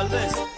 Galvez. 0.00 0.49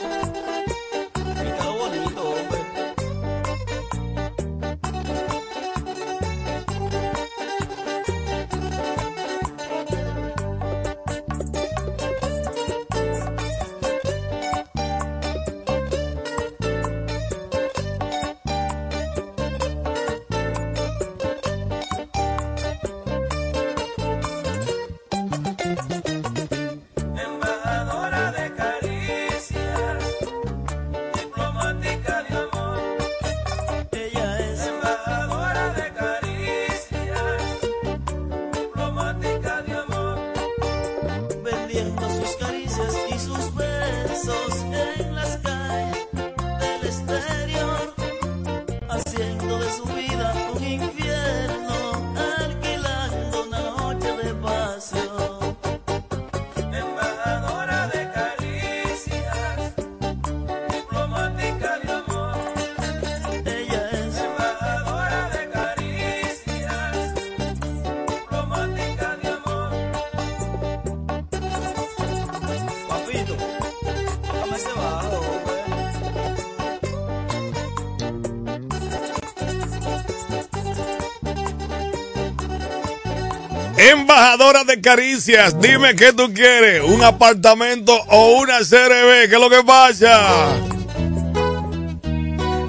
De 84.33 84.81
caricias, 84.81 85.61
dime 85.61 85.95
qué 85.95 86.15
tú 86.15 86.33
quieres, 86.33 86.83
un 86.85 87.05
apartamento 87.05 87.95
o 88.09 88.39
una 88.41 88.61
CRB, 88.61 89.29
¿qué 89.29 89.35
es 89.35 89.39
lo 89.41 89.51
que 89.51 89.63
pasa? 89.63 90.57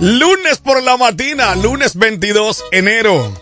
Lunes 0.01 0.57
por 0.57 0.83
la 0.83 0.97
matina, 0.97 1.55
lunes 1.55 1.95
22 1.95 2.65
enero. 2.73 3.41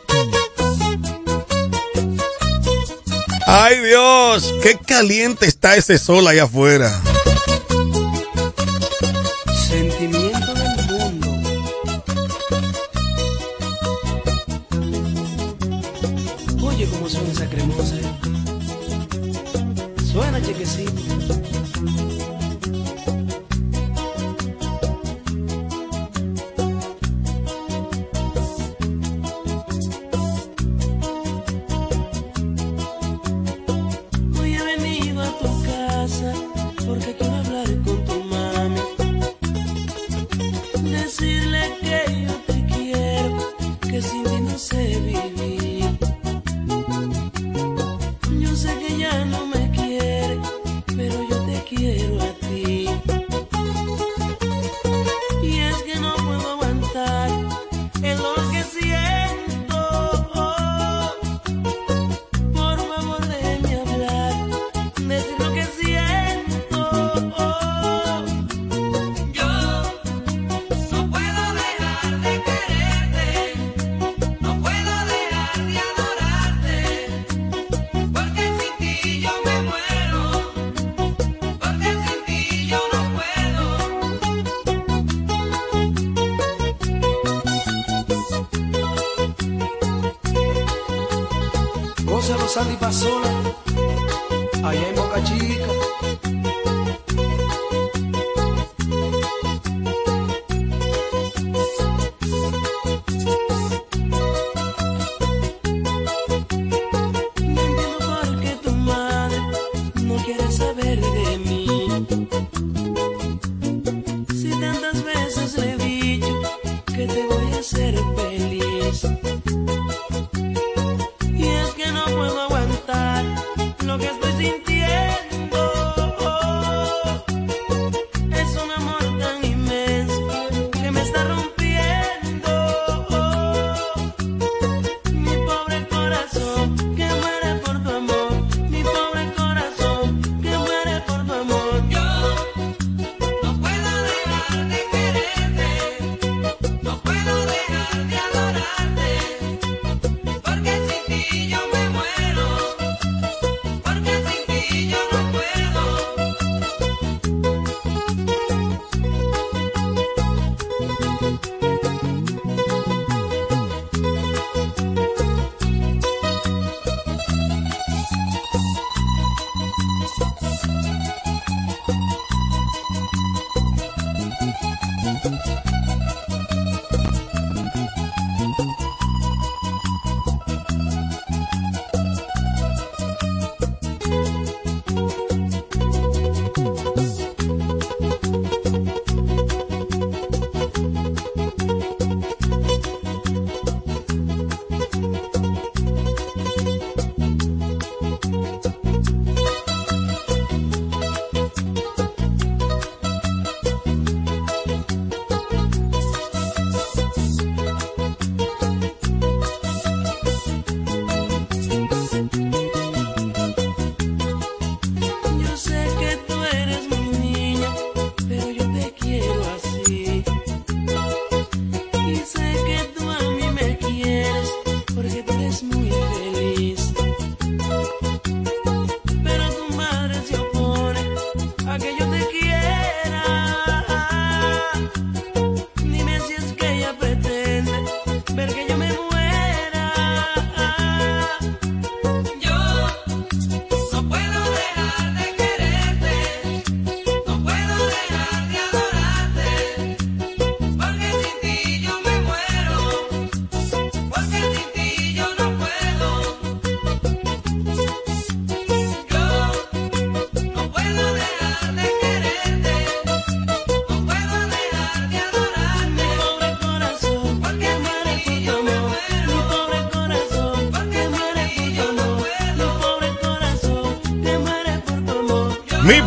Ay 3.47 3.79
Dios, 3.79 4.53
qué 4.61 4.77
caliente 4.77 5.47
está 5.47 5.75
ese 5.75 5.97
sol 5.97 6.27
allá 6.27 6.43
afuera. 6.43 7.01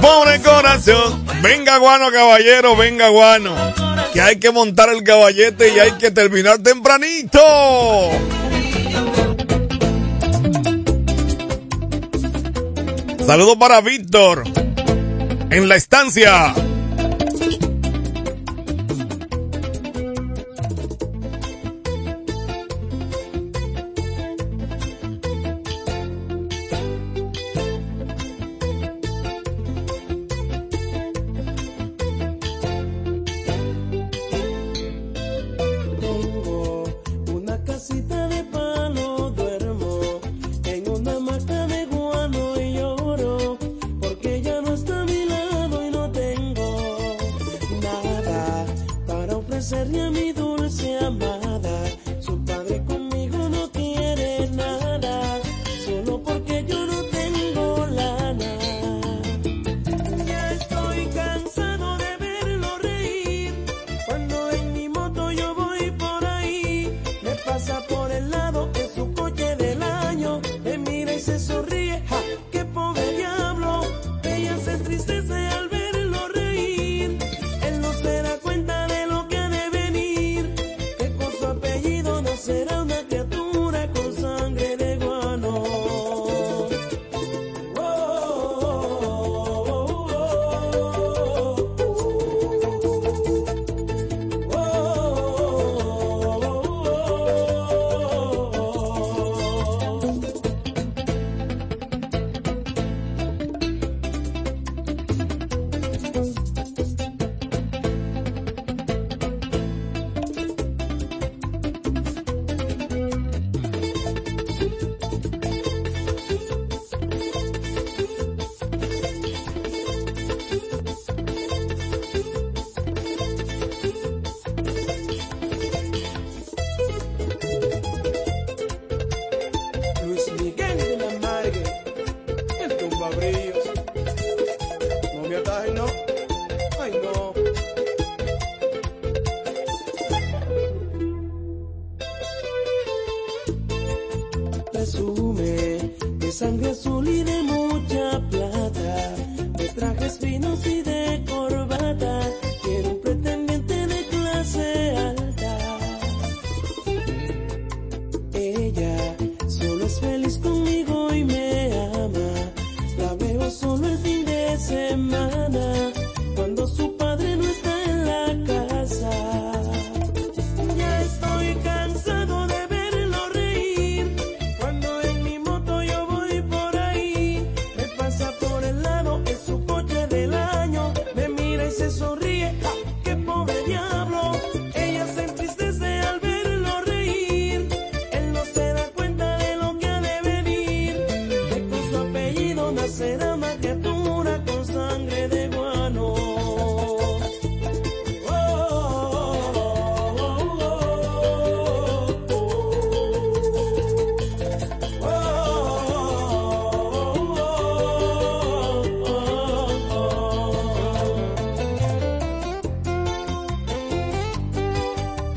Pobre 0.05 0.41
corazón. 0.43 1.25
Venga, 1.41 1.79
guano, 1.79 2.11
caballero, 2.13 2.77
venga, 2.77 3.09
guano. 3.09 3.55
Que 4.13 4.21
hay 4.21 4.37
que 4.37 4.51
montar 4.51 4.91
el 4.91 5.03
caballete 5.03 5.75
y 5.75 5.79
hay 5.81 5.93
que 5.93 6.11
terminar 6.11 6.59
tempranito. 6.59 7.41
Saludos 13.27 13.57
para 13.57 13.81
Víctor. 13.81 14.45
En 15.51 15.69
la 15.69 15.77
estancia. 15.77 16.55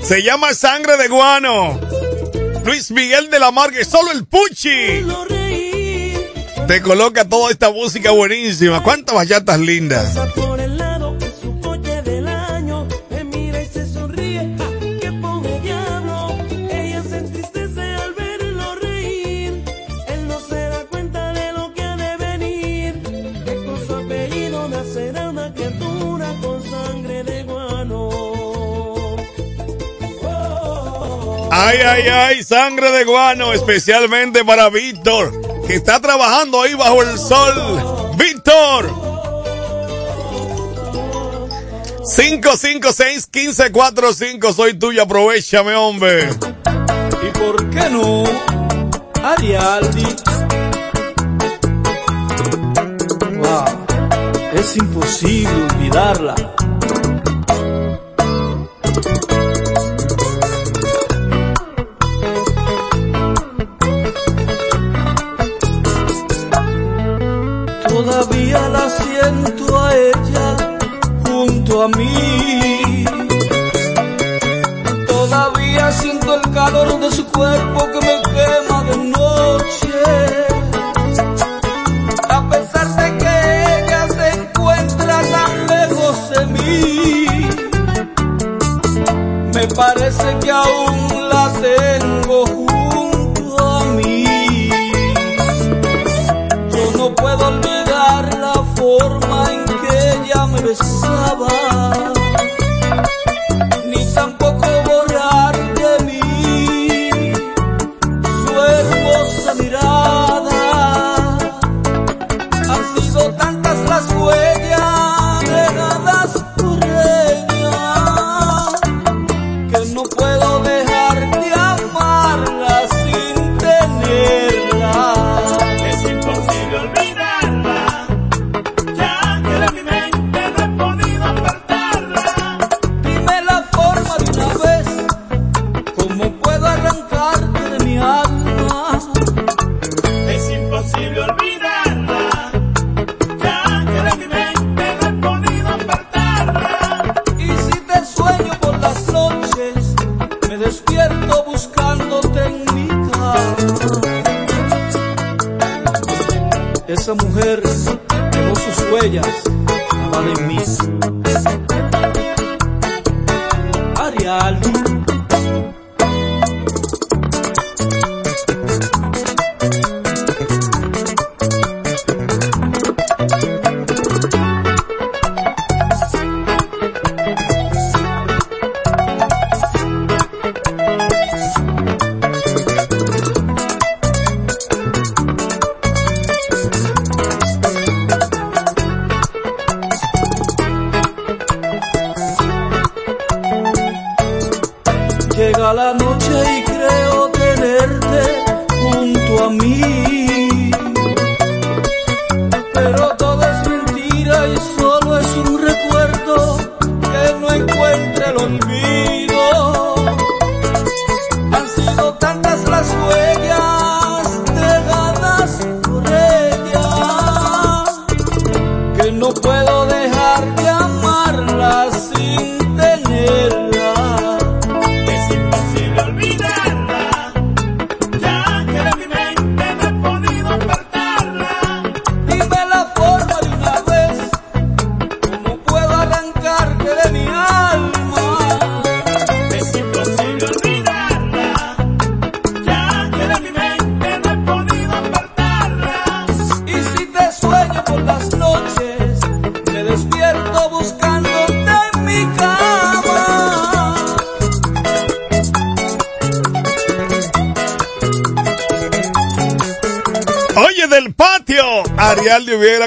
Se 0.08 0.24
llama 0.24 0.54
Sangre 0.54 0.96
de 0.96 1.10
Guano. 1.10 1.78
Luis 2.64 2.92
Miguel 2.92 3.30
de 3.30 3.40
la 3.40 3.52
Margue, 3.52 3.84
solo 3.84 4.14
el 4.14 4.26
Puchi. 4.26 5.06
Te 6.66 6.82
coloca 6.82 7.28
toda 7.28 7.52
esta 7.52 7.72
música 7.72 8.12
buenísima. 8.12 8.82
¿Cuántas 8.82 9.14
bachatas 9.14 9.60
lindas? 9.60 10.16
Ay, 31.60 31.80
ay, 31.80 32.08
ay, 32.08 32.44
sangre 32.44 32.92
de 32.92 33.04
guano, 33.04 33.52
especialmente 33.52 34.46
para 34.46 34.70
Víctor, 34.70 35.32
que 35.66 35.74
está 35.74 36.00
trabajando 36.00 36.62
ahí 36.62 36.76
bajo 36.76 37.02
el 37.02 37.18
sol. 37.18 38.14
Víctor. 38.16 38.94
556-1545, 42.16 44.54
soy 44.54 44.76
tuyo, 44.76 45.02
aprovechame, 45.02 45.74
hombre. 45.74 46.30
¿Y 47.24 47.30
por 47.40 47.68
qué 47.72 47.90
no? 47.90 48.24
Arialdi. 49.24 50.06
Wow, 53.36 53.66
es 54.54 54.78
imposible 54.78 55.64
olvidarla 55.72 56.36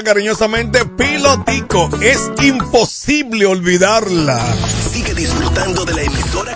cariñosamente 0.03 0.85
Pilotico. 0.85 1.89
Es 2.01 2.31
imposible 2.43 3.45
olvidarla. 3.45 4.41
Sigue 4.91 5.13
disfrutando 5.13 5.85
de 5.85 5.93
la 5.93 6.01
emisora 6.01 6.50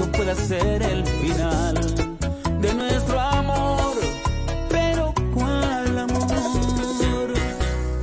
esto 0.00 0.12
pueda 0.12 0.34
ser 0.34 0.82
el 0.82 1.04
final 1.06 1.74
de 2.60 2.74
nuestro 2.74 3.20
amor. 3.20 3.94
Pero 4.68 5.14
cuál 5.34 5.98
amor, 5.98 7.32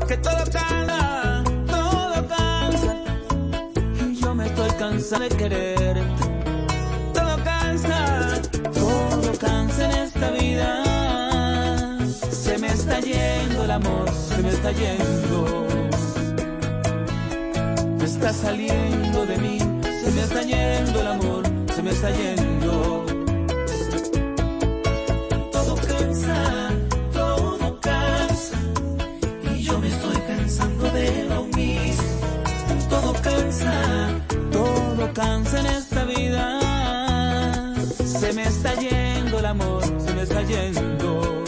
que 0.08 0.18
todo 0.18 0.44
cansa, 0.52 1.44
todo 1.68 2.28
cansa. 2.28 2.96
Y 4.10 4.16
yo 4.16 4.36
me 4.36 4.46
estoy 4.46 4.70
cansando 4.72 5.30
de 5.30 5.36
quererte. 5.36 6.04
Todo 7.14 7.44
cansa, 7.44 8.42
todo 8.74 9.32
cansa 9.40 9.86
en 9.86 9.98
esta 10.06 10.32
vida. 10.32 10.84
Se 12.32 12.58
me 12.60 12.68
está 12.68 13.00
yendo 13.00 13.64
el 13.64 13.72
amor, 13.72 14.06
se 14.12 14.38
me 14.44 14.50
está 14.50 14.72
yendo. 14.72 15.68
Me 17.98 18.06
está 18.06 18.34
saliendo 18.34 19.26
de 19.26 19.38
mí, 19.38 19.58
se 20.04 20.12
me 20.12 20.22
está 20.22 20.42
yendo 20.44 21.02
el 21.02 21.08
amor 21.08 21.47
me 21.88 21.93
está 21.93 22.10
yendo. 22.12 23.06
Todo 25.54 25.76
cansa, 25.76 26.69
todo 27.13 27.80
cansa, 27.80 28.58
y 29.56 29.63
yo 29.63 29.80
me 29.80 29.88
estoy 29.88 30.17
cansando 30.28 30.84
de 30.91 31.23
lo 31.30 31.43
mismo. 31.45 32.04
Todo 32.89 33.13
cansa, 33.28 33.73
todo 34.52 35.13
cansa 35.13 35.60
en 35.62 35.65
esta 35.67 36.04
vida. 36.06 36.43
Se 38.19 38.34
me 38.34 38.43
está 38.43 38.73
yendo 38.76 39.39
el 39.39 39.45
amor, 39.45 39.84
se 40.06 40.13
me 40.13 40.21
está 40.23 40.41
yendo. 40.41 41.43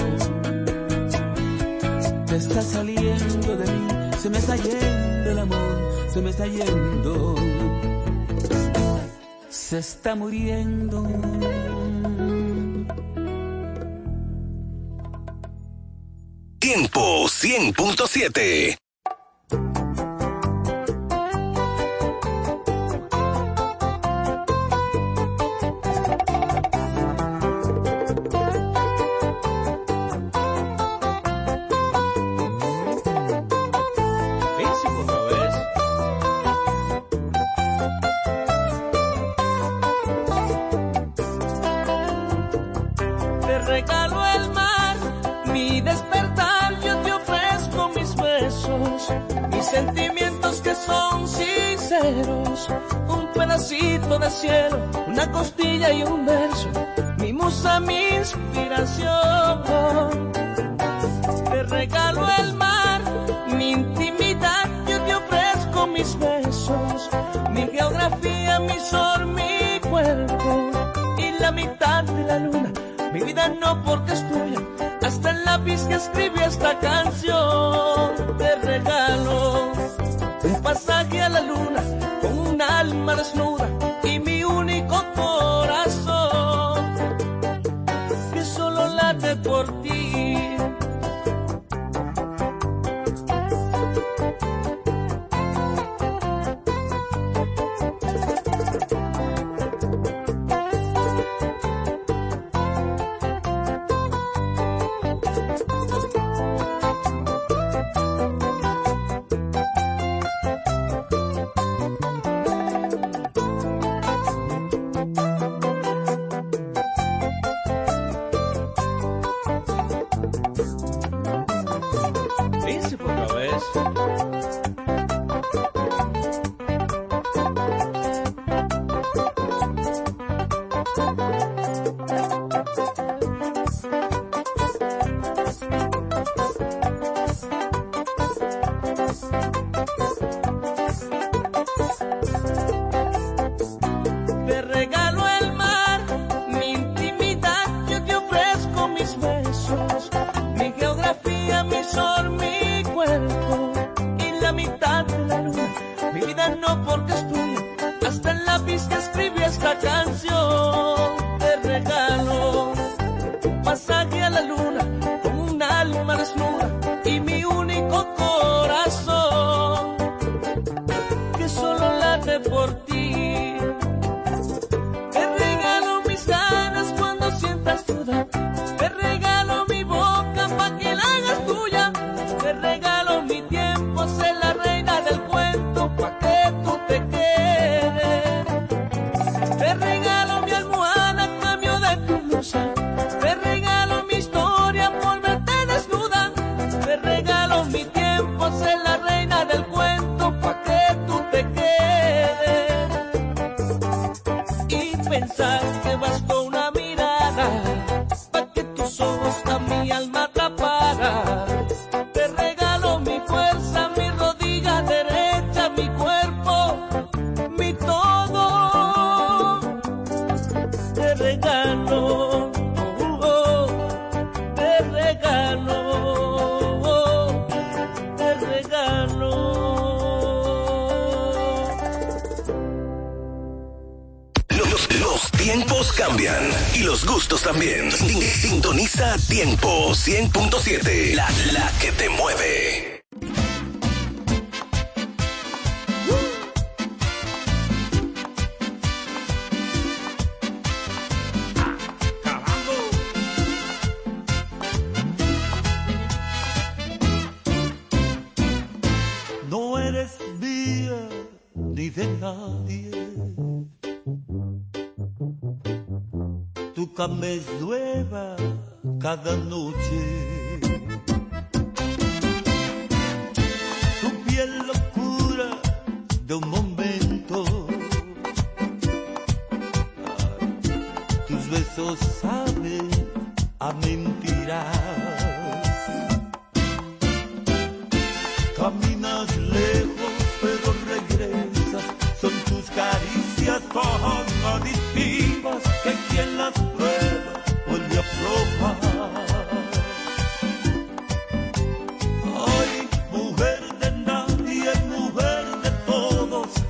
Te 2.27 2.35
está 2.37 2.61
saliendo 2.61 3.57
de 3.57 3.65
mí, 3.73 3.87
se 4.17 4.29
me 4.29 4.37
está 4.37 4.55
yendo 4.55 5.31
el 5.31 5.39
amor, 5.39 5.75
se 6.13 6.21
me 6.21 6.29
está 6.29 6.45
yendo 6.47 7.35
se 9.69 9.77
está 9.77 10.15
muriendo. 10.15 11.03
Tiempo 16.57 17.25
100.7 17.27 18.78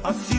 todos. 0.01 0.15
Así 0.15 0.38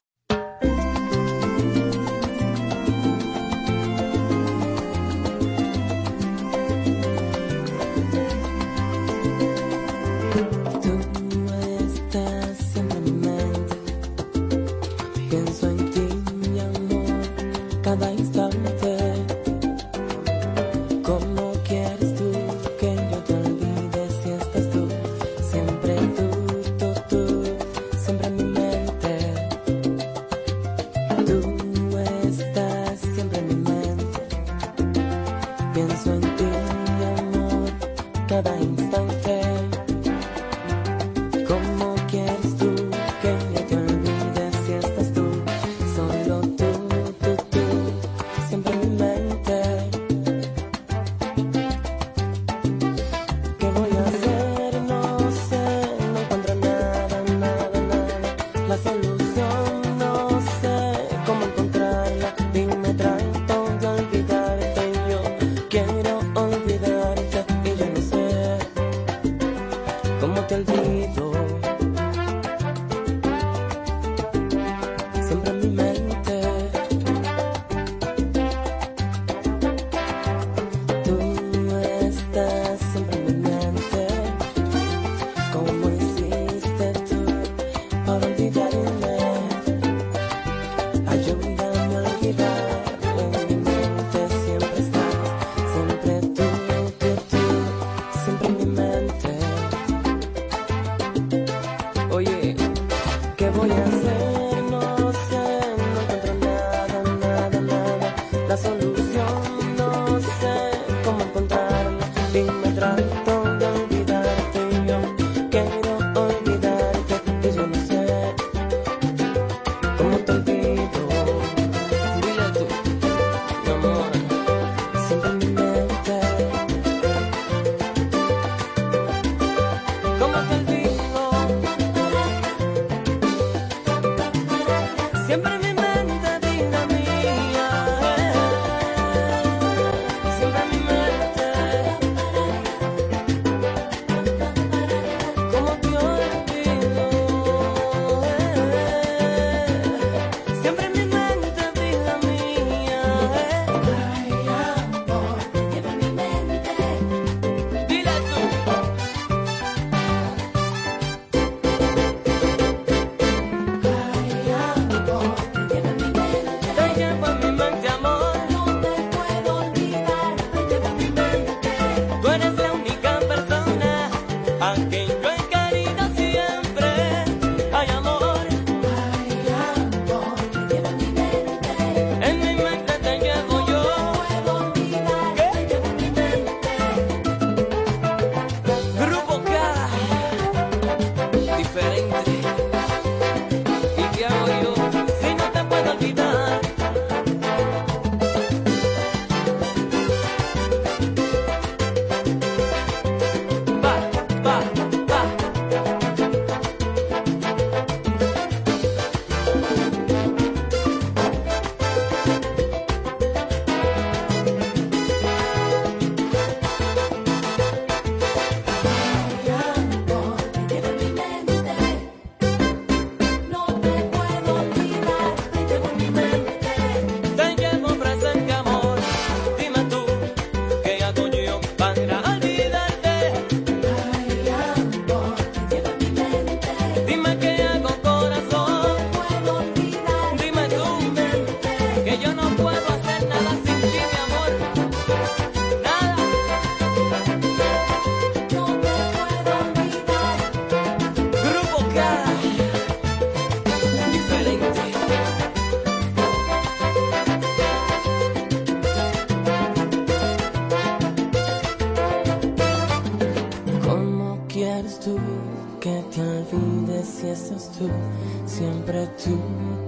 siempre 268.45 269.07
tú, 269.23 269.39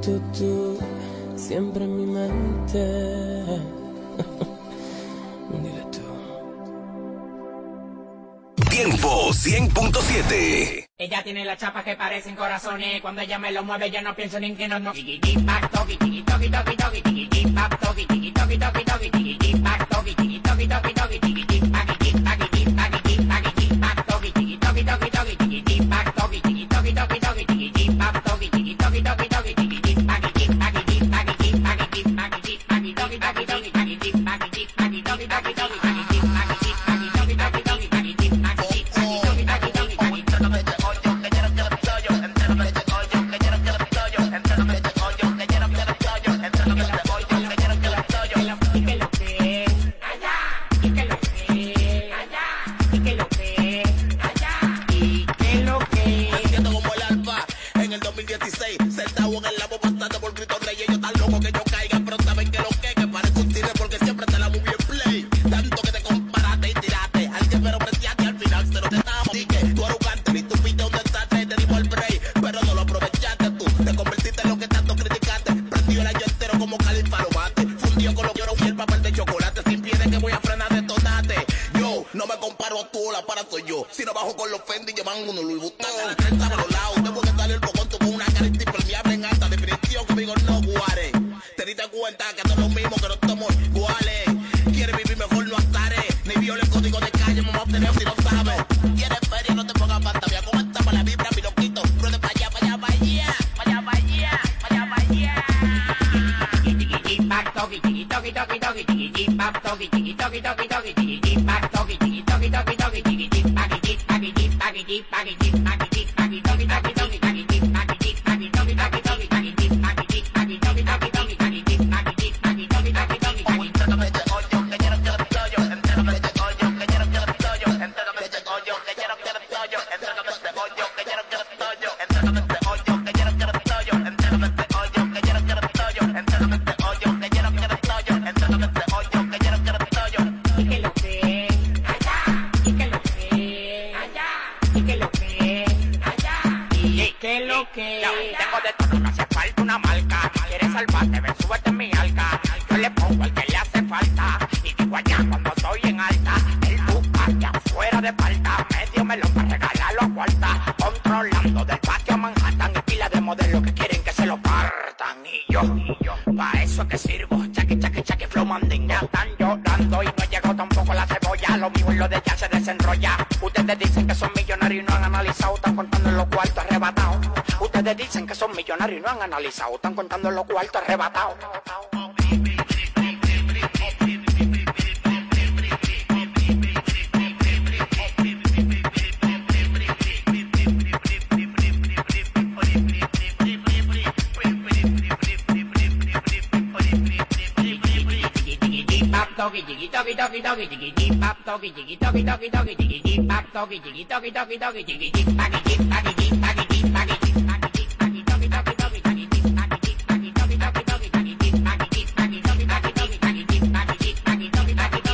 tú, 0.01 0.19
tú, 0.37 0.79
siempre 1.35 1.85
mi 1.85 2.05
mente. 2.05 2.79
Dile 5.51 5.85
tú. 5.91 6.01
Tiempo 8.69 9.29
100.7 9.29 10.83
ella 11.03 11.21
tiene 11.21 11.43
las 11.43 11.57
chapas 11.57 11.83
que 11.83 11.97
parecen 11.97 12.35
corazones. 12.35 13.01
Cuando 13.01 13.21
ella 13.21 13.37
me 13.37 13.51
lo 13.51 13.61
mueve, 13.63 13.91
yo 13.91 14.01
no 14.01 14.15
pienso 14.15 14.39
ni 14.39 14.47
en 14.47 14.55
que 14.55 14.69
no. 14.69 14.79
no. 14.79 14.93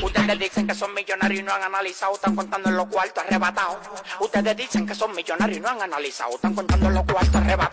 Ustedes 0.04 0.40
dicen 0.40 0.68
que 0.68 0.76
son 0.76 0.94
millonarios 0.94 1.42
y 1.42 1.44
no 1.44 1.54
han 1.54 1.64
analizado, 1.64 2.14
están 2.14 2.36
contando 2.36 2.70
en 2.70 2.78
los 2.78 2.86
cuartos 2.86 3.24
arrebatados. 3.24 3.78
Ustedes 4.20 4.56
dicen 4.56 4.86
que 4.86 4.94
son 4.94 5.16
millonarios 5.16 5.58
y 5.58 5.62
no 5.62 5.70
han 5.70 5.82
analizado, 5.82 6.36
están 6.36 6.54
contando 6.54 6.88
en 6.88 6.94
los 6.94 7.04
cuartos 7.06 7.36
arrebatados. 7.36 7.69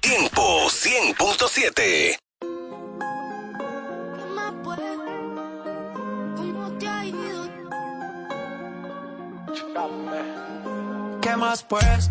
Tiempo 0.00 0.68
100.7 0.68 2.18
¿Qué 11.22 11.36
más 11.36 11.62
pues? 11.62 12.10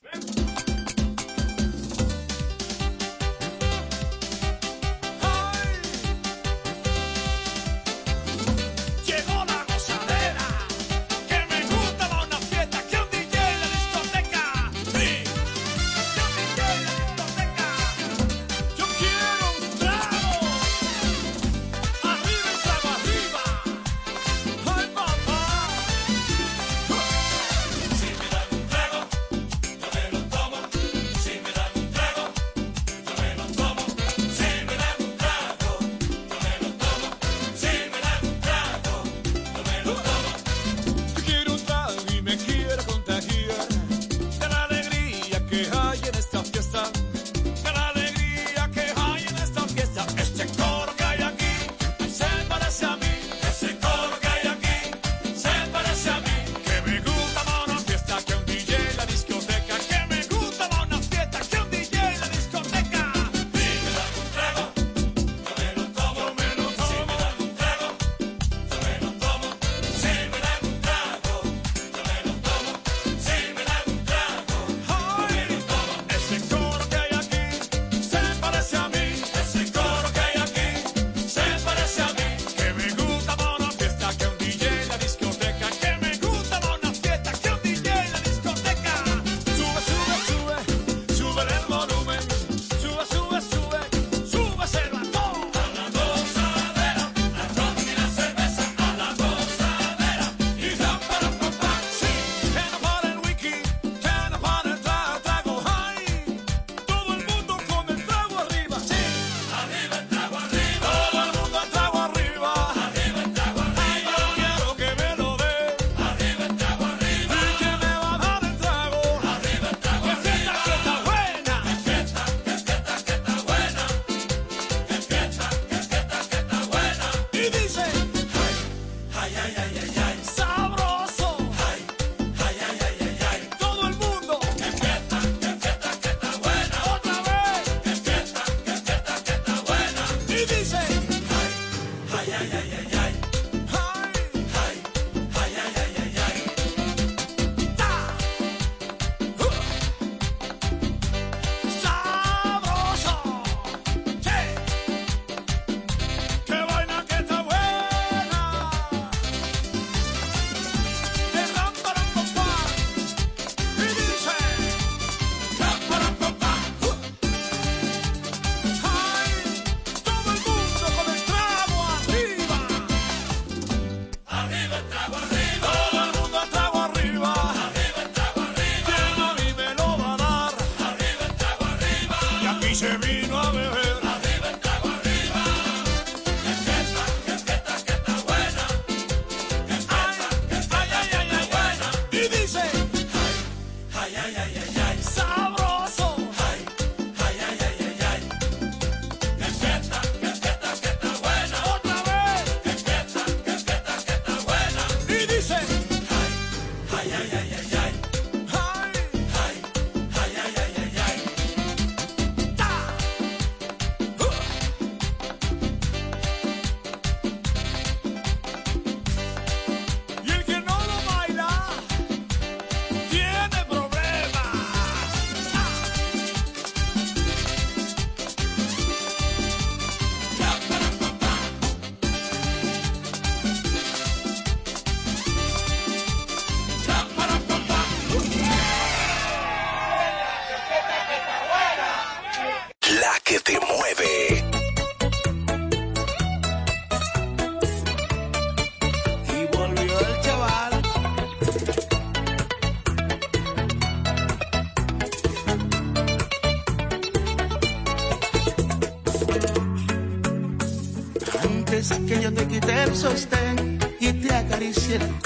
del 262.65 262.95
sostén 262.95 263.79
y 263.99 264.13
te 264.13 264.33
acaricié. 264.33 265.20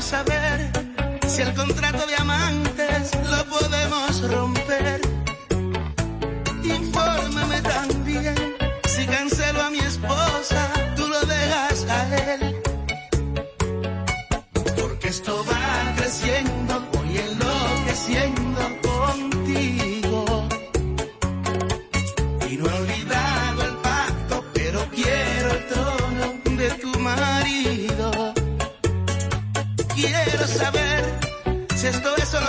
saber 0.00 0.70
si 1.26 1.42
el 1.42 1.54
contrato 1.54 2.06
de 2.06 2.16
amantes 2.16 3.12
lo 3.30 3.44
podemos 3.46 4.30
romper. 4.30 5.05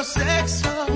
sexo. 0.08 0.87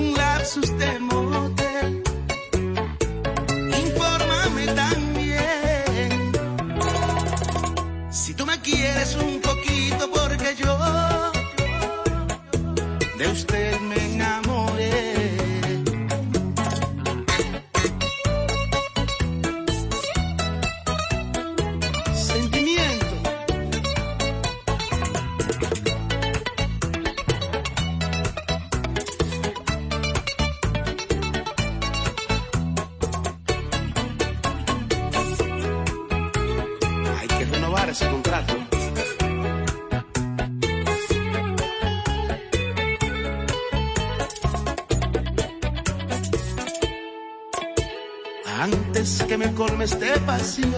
me 49.82 49.86
esté 49.86 50.20
pasando. 50.20 50.71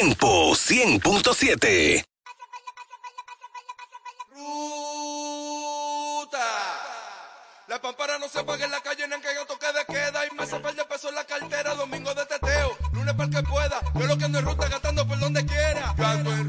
Tiempo 0.00 0.52
100.7. 0.54 2.02
La 7.68 7.78
pampara 7.82 8.18
no 8.18 8.26
se 8.26 8.42
paga 8.42 8.64
en 8.64 8.70
la 8.70 8.80
calle, 8.80 9.06
ni 9.06 9.12
en 9.12 9.20
que 9.20 9.28
yo 9.34 9.44
toque 9.44 9.66
de 9.66 9.84
queda. 9.84 10.24
Y 10.24 10.34
me 10.34 10.44
hace 10.44 10.58
par 10.58 10.74
peso 10.88 11.10
en 11.10 11.16
la 11.16 11.26
cartera, 11.26 11.74
domingo 11.74 12.14
de 12.14 12.24
teteo, 12.24 12.78
lunes 12.94 13.12
para 13.14 13.28
que 13.28 13.42
pueda. 13.42 13.78
Yo 13.94 14.06
lo 14.06 14.16
que 14.16 14.24
ando 14.24 14.38
en 14.38 14.46
ruta, 14.46 14.68
gastando 14.68 15.06
por 15.06 15.18
donde 15.18 15.44
quiera. 15.44 15.94
Yo 15.94 16.06
ando 16.06 16.32
en 16.32 16.48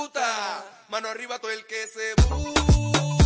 ruta, 0.00 0.64
mano 0.88 1.10
arriba 1.10 1.38
todo 1.38 1.52
el 1.52 1.64
que 1.64 1.86
se 1.86 2.14
busca. 2.28 3.21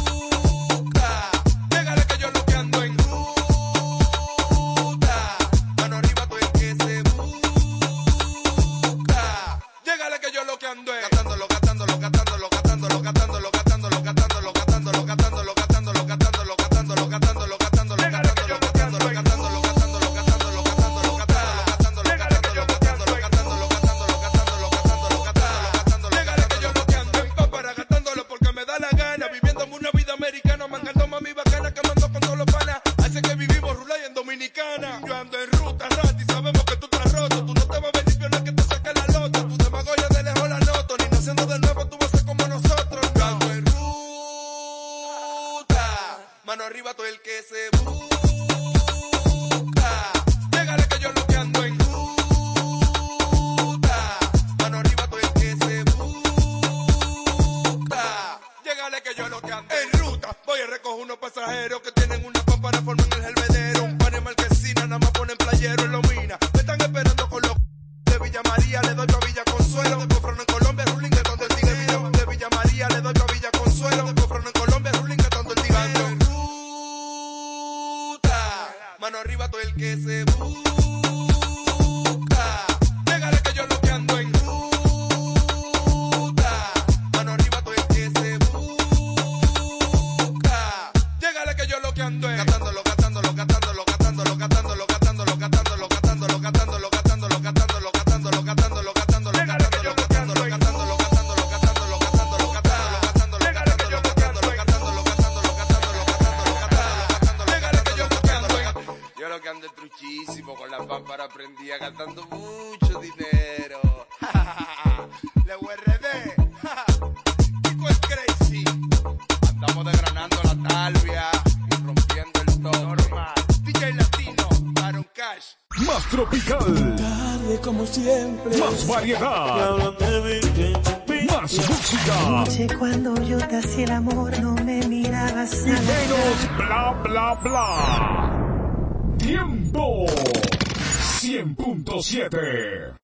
100.7. 142.31 142.95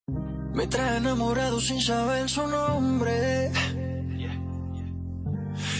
Me 0.54 0.66
trae 0.66 0.98
enamorado 0.98 1.60
sin 1.60 1.80
saber 1.80 2.28
su 2.28 2.46
nombre. 2.46 3.50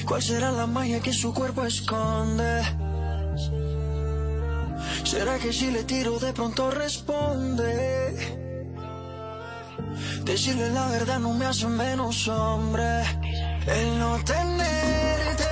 ¿Cuál 0.06 0.22
será 0.22 0.52
la 0.52 0.66
magia 0.66 1.00
que 1.00 1.12
su 1.12 1.32
cuerpo 1.32 1.64
esconde? 1.64 2.62
¿Será 5.04 5.38
que 5.38 5.52
si 5.52 5.70
le 5.70 5.84
tiro 5.84 6.18
de 6.18 6.32
pronto 6.32 6.70
responde? 6.70 8.48
Decirle 10.24 10.70
la 10.70 10.88
verdad 10.88 11.18
no 11.18 11.34
me 11.34 11.46
hace 11.46 11.66
menos 11.66 12.28
hombre. 12.28 13.02
El 13.66 13.98
no 13.98 14.18
tenerte 14.24 15.44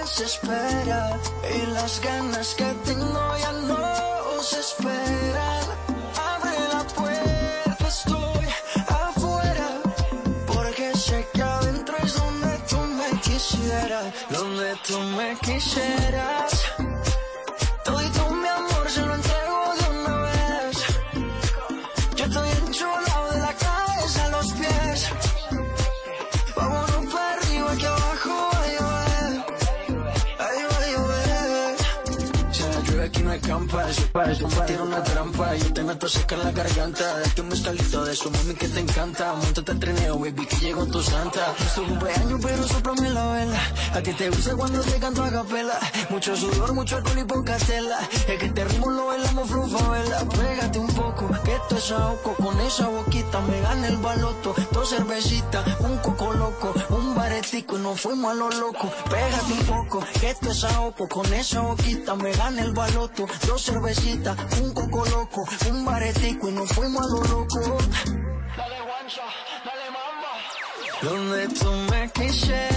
desespera 0.00 1.18
y 1.54 1.72
las 1.72 2.00
ganas 2.00 2.54
que 2.54 2.72
tengo 2.84 3.36
ya 3.40 3.52
no 3.52 3.87
tú 14.88 14.98
me 15.00 15.36
quisieras. 15.36 16.67
Un 34.18 34.66
tiro 34.66 34.82
una 34.82 35.02
trampa. 35.02 35.54
Yo 35.54 35.72
te 35.72 35.84
meto 35.84 36.08
seca 36.08 36.36
la 36.36 36.50
garganta, 36.50 37.20
date 37.20 37.40
un 37.40 37.48
mezcalito 37.48 38.04
de 38.04 38.12
eso 38.12 38.30
mami 38.30 38.54
que 38.54 38.68
te 38.68 38.80
encanta. 38.80 39.32
Montate 39.34 39.70
al 39.70 39.78
trineo 39.78 40.18
baby 40.18 40.44
que 40.44 40.56
llegó 40.56 40.86
tu 40.86 41.00
santa. 41.00 41.54
Es 41.60 41.74
tu 41.74 41.86
cumpleaños 41.86 42.40
pero 42.42 42.66
soplame 42.66 43.10
la 43.10 43.32
vela. 43.32 43.60
A 43.94 44.00
ti 44.00 44.12
te 44.14 44.28
gusta 44.28 44.56
cuando 44.56 44.80
te 44.80 44.98
canto 44.98 45.22
a 45.22 45.30
capela. 45.30 45.78
Mucho 46.10 46.34
sudor, 46.36 46.74
mucho 46.74 46.96
alcohol 46.96 47.18
y 47.18 47.24
poca 47.24 47.56
tela. 47.58 48.00
Es 48.26 48.38
que 48.38 48.46
este 48.46 48.64
ritmo 48.64 48.90
lo 48.90 49.06
bailamos 49.06 49.48
vela 49.50 50.18
Pégate 50.28 50.78
un 50.80 50.88
poco, 50.88 51.28
que 51.44 51.54
esto 51.54 51.76
es 51.76 51.90
ahogo 51.92 52.34
Con 52.34 52.60
esa 52.60 52.88
boquita 52.88 53.40
me 53.42 53.60
gana 53.60 53.86
el 53.86 53.98
baloto. 53.98 54.54
Dos 54.72 54.90
cervecitas, 54.90 55.64
un 55.80 55.96
coco 55.98 56.32
loco 56.32 56.74
Un 56.90 57.07
y 57.40 57.64
nos 57.78 58.00
fuimos 58.00 58.32
a 58.32 58.34
lo 58.34 58.50
loco. 58.50 58.90
Pégate 59.08 59.52
un 59.52 59.66
poco, 59.66 60.04
que 60.18 60.30
esto 60.30 60.50
es 60.50 60.64
ahogo 60.64 61.08
Con 61.08 61.32
esa 61.32 61.60
boquita 61.60 62.16
me 62.16 62.32
gana 62.32 62.62
el 62.62 62.72
baloto. 62.72 63.26
Dos 63.46 63.62
cervecitas, 63.64 64.36
un 64.60 64.74
coco 64.74 65.04
loco. 65.06 65.44
Un 65.70 65.84
baretico 65.84 66.48
y 66.48 66.52
nos 66.52 66.72
fuimos 66.72 67.00
a 67.00 67.08
lo 67.08 67.22
loco. 67.24 67.60
Dale 68.56 68.80
guancha, 68.82 69.22
dale 69.64 69.90
mamba. 69.90 70.32
Donde 71.00 71.48
tú 71.48 71.70
me 71.90 72.10
quisieras. 72.10 72.67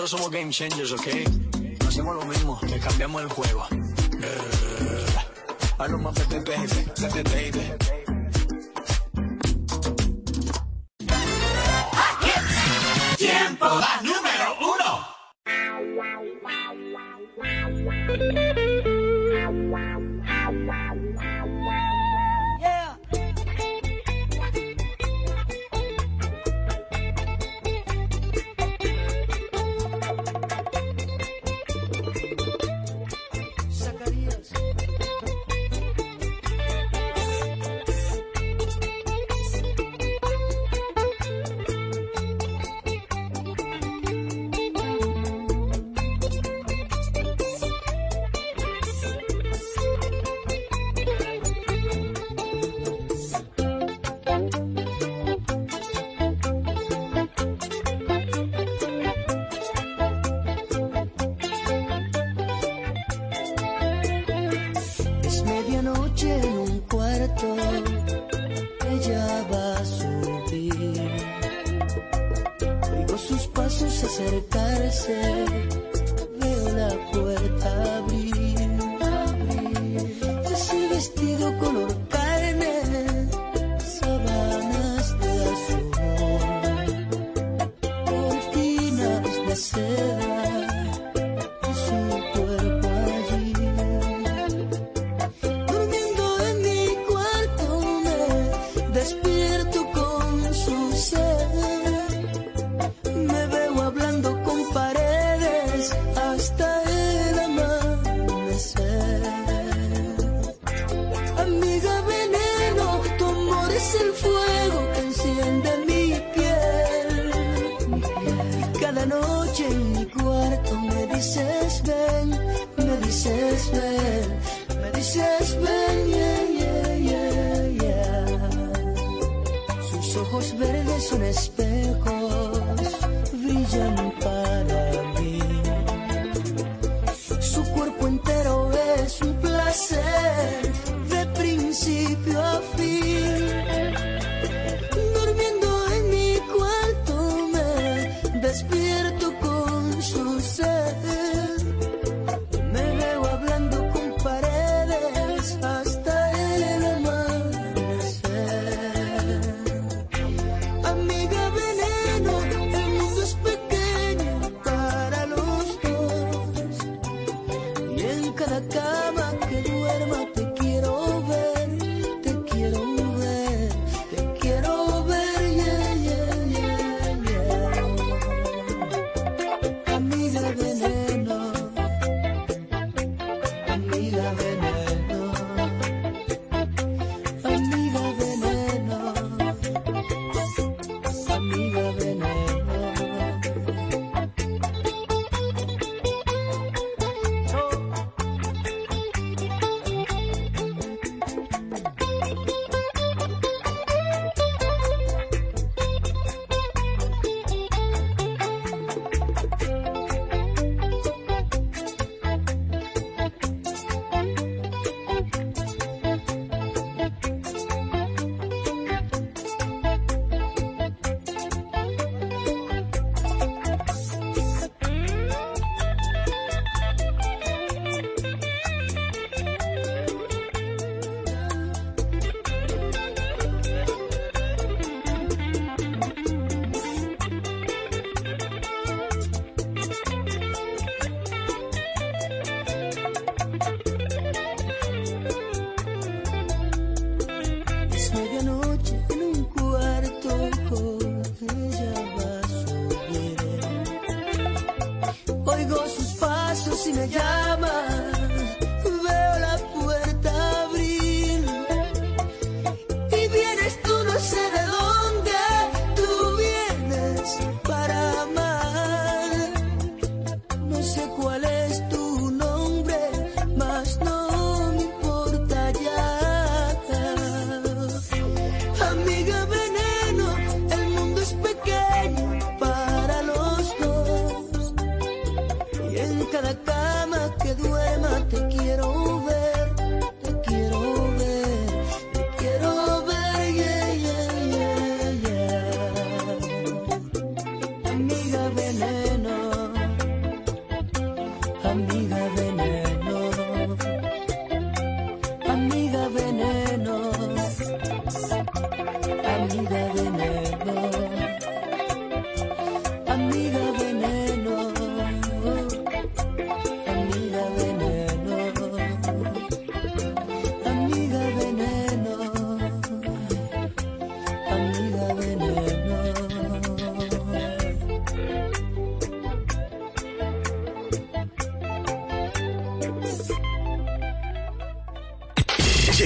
Nosotros 0.00 0.18
somos 0.18 0.32
game 0.32 0.50
changers, 0.50 0.92
ok. 0.92 1.06
No 1.82 1.88
hacemos 1.88 2.16
lo 2.16 2.24
mismo, 2.24 2.58
que 2.60 2.78
cambiamos 2.78 3.20
el 3.20 3.28
juego. 3.28 3.66
Baby, 5.78 5.92
baby. 7.22 7.52
Baby, 7.52 7.99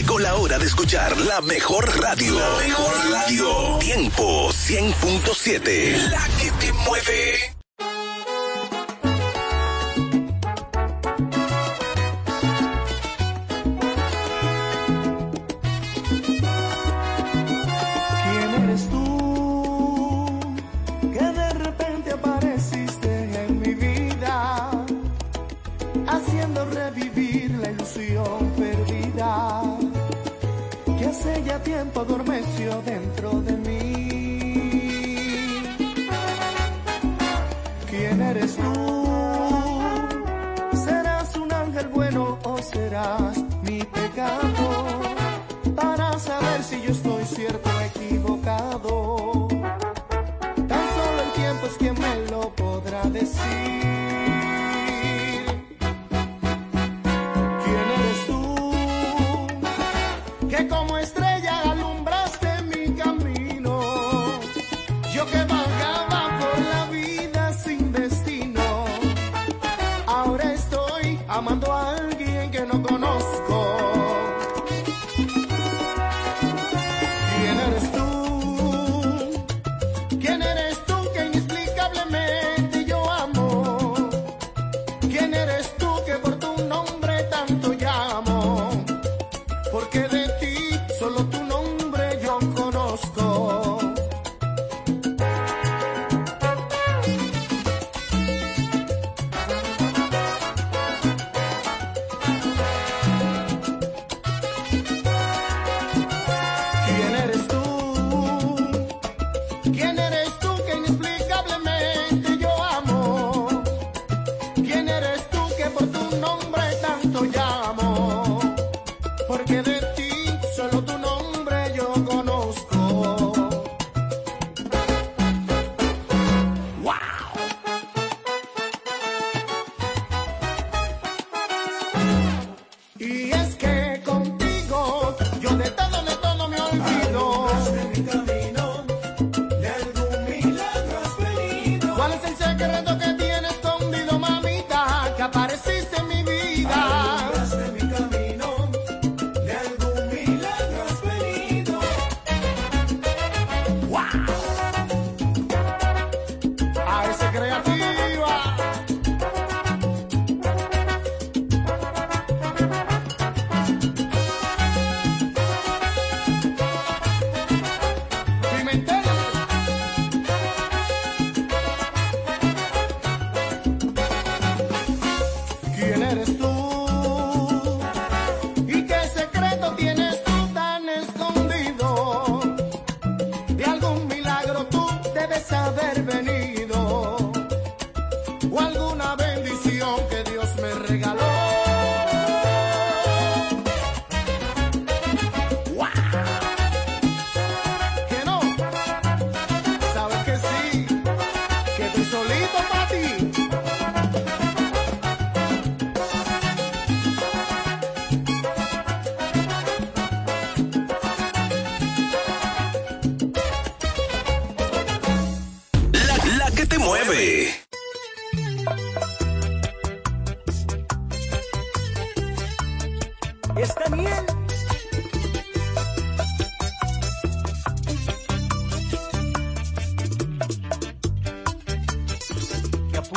Llegó 0.05 0.19
la 0.19 0.35
hora 0.35 0.59
de 0.59 0.67
escuchar 0.67 1.17
la 1.17 1.41
mejor 1.41 1.99
radio. 1.99 2.39
La 2.39 2.59
mejor 2.59 2.95
radio. 3.11 3.79
Tiempo 3.79 4.51
100.7. 4.51 6.11
La 6.11 6.29
que 6.39 6.51
te 6.61 6.75
mueve. 6.75 7.54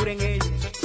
Que 0.07 0.13
apuren 0.13 0.76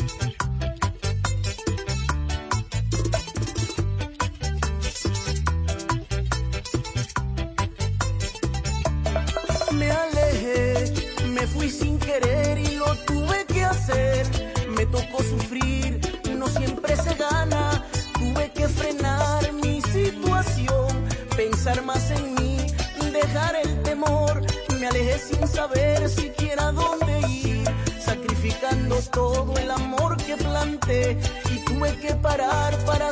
que 30.87 31.13
planté. 31.13 31.17
Y 31.51 31.59
tuve 31.65 31.95
que 31.97 32.15
parar 32.15 32.77
para 32.85 33.12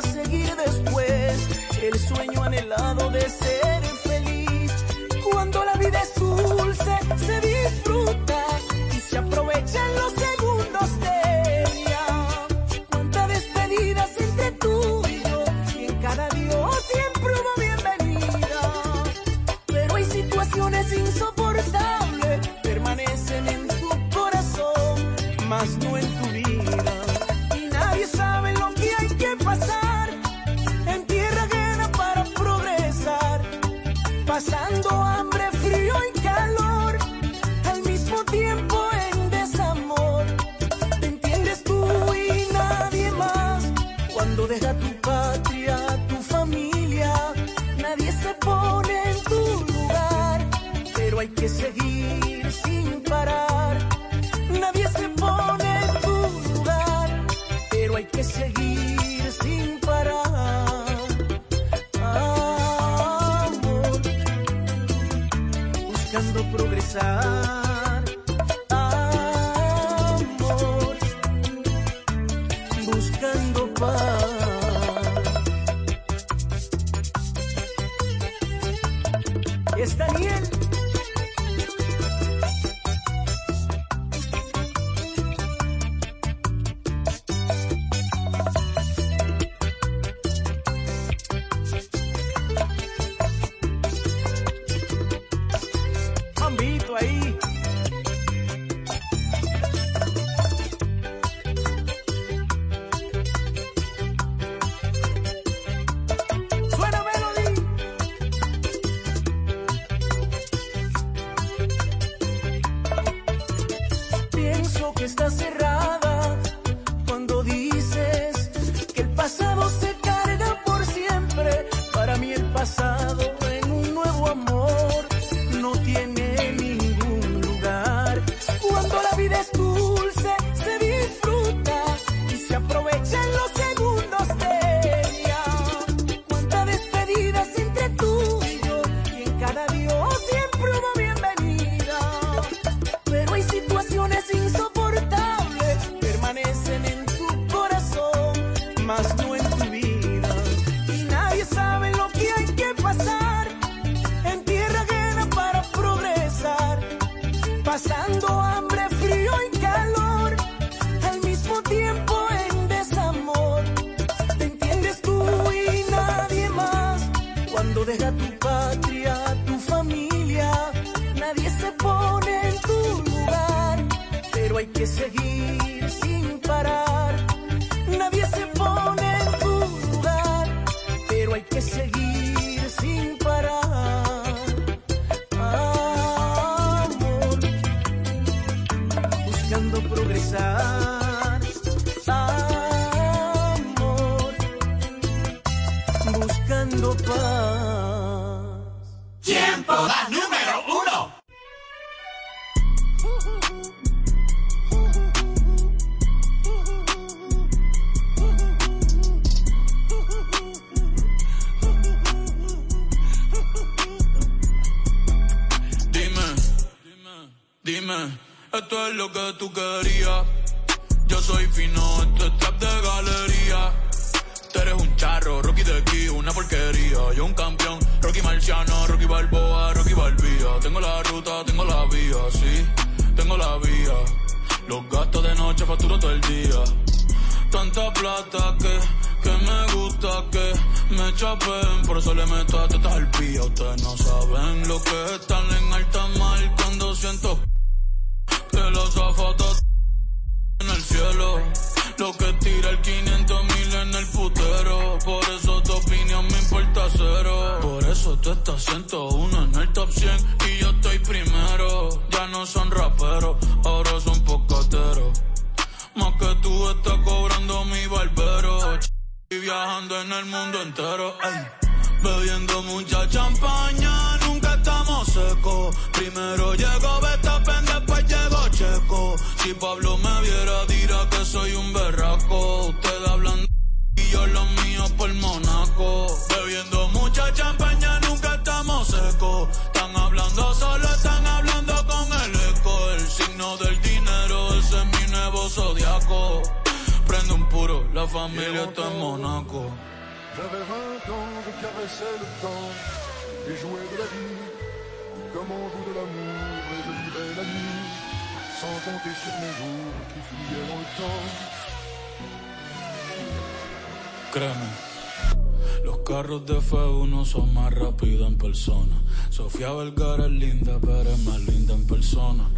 F1 316.91 317.25
son 317.25 317.53
más 317.53 317.73
rápidos 317.73 318.27
en 318.27 318.37
persona. 318.37 319.01
Sofía 319.29 319.71
Vergara 319.71 320.25
es 320.25 320.31
linda, 320.31 320.77
pero 320.81 321.09
es 321.09 321.19
más 321.23 321.39
linda 321.39 321.73
en 321.73 321.87
persona. 321.87 322.49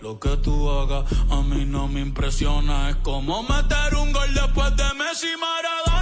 Lo 0.00 0.20
que 0.20 0.36
tú 0.36 0.70
hagas 0.70 1.04
a 1.30 1.42
mí 1.42 1.64
no 1.64 1.88
me 1.88 2.00
impresiona. 2.00 2.90
Es 2.90 2.96
como 2.96 3.42
meter 3.42 3.96
un 3.96 4.12
gol 4.12 4.32
después 4.32 4.76
de 4.76 4.84
Messi 4.94 5.26
Maradona. 5.40 5.93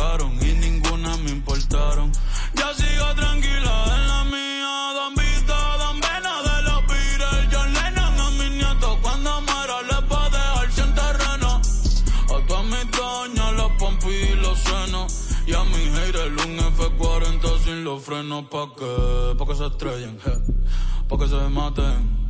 Y 0.00 0.54
ninguna 0.54 1.14
me 1.18 1.30
importaron. 1.30 2.10
Ya 2.54 2.72
sigo 2.72 3.14
tranquila 3.14 3.84
en 3.96 4.08
la 4.08 4.24
mía. 4.24 4.92
Don 4.94 5.14
Vito, 5.14 5.54
Don 5.78 6.00
Vena 6.00 6.34
de 6.42 6.62
los 6.62 6.86
Beatles. 6.86 7.48
John 7.52 7.72
Lennon 7.74 8.20
a 8.20 8.30
mis 8.30 8.50
nietos. 8.50 8.98
Cuando 9.02 9.42
muera 9.42 9.82
les 9.82 10.10
a 10.10 10.30
dejar 10.30 10.72
sin 10.72 10.94
terreno. 10.94 11.60
A 12.34 12.46
todas 12.46 12.64
mis 12.64 12.90
doñas, 12.92 13.52
los 13.52 13.72
pompis 13.72 14.30
y 14.30 14.34
los 14.36 14.58
senos. 14.58 15.28
Y 15.46 15.52
a 15.52 15.64
mi 15.64 15.84
haters 15.94 16.46
un 16.46 16.58
F40 16.58 17.58
sin 17.62 17.84
los 17.84 18.02
frenos. 18.02 18.44
¿Pa' 18.44 18.70
qué? 18.78 19.34
Pa' 19.36 19.46
que 19.46 19.54
se 19.54 19.66
estrellen, 19.66 20.18
je. 20.18 20.32
Pa' 21.08 21.18
que 21.18 21.28
se 21.28 21.36
maten. 21.50 22.20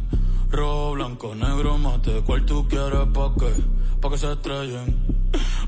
Rojo, 0.51 0.93
blanco, 0.95 1.37
negro, 1.37 1.79
mate. 1.79 2.21
¿Cuál 2.27 2.45
tú 2.45 2.67
quieres? 2.69 3.07
¿Pa' 3.15 3.33
qué? 3.39 3.53
Pa' 4.01 4.11
que 4.11 4.19
se 4.19 4.33
estrellen. 4.33 5.21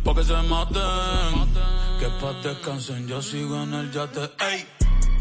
Pa' 0.04 0.14
que 0.14 0.24
se 0.24 0.42
maten. 0.50 1.34
Que 1.98 2.08
pa' 2.20 2.32
descansen, 2.42 3.06
yo 3.06 3.22
sigo 3.22 3.62
en 3.62 3.74
el 3.74 3.90
yate. 3.92 4.30
Ey. 4.50 4.66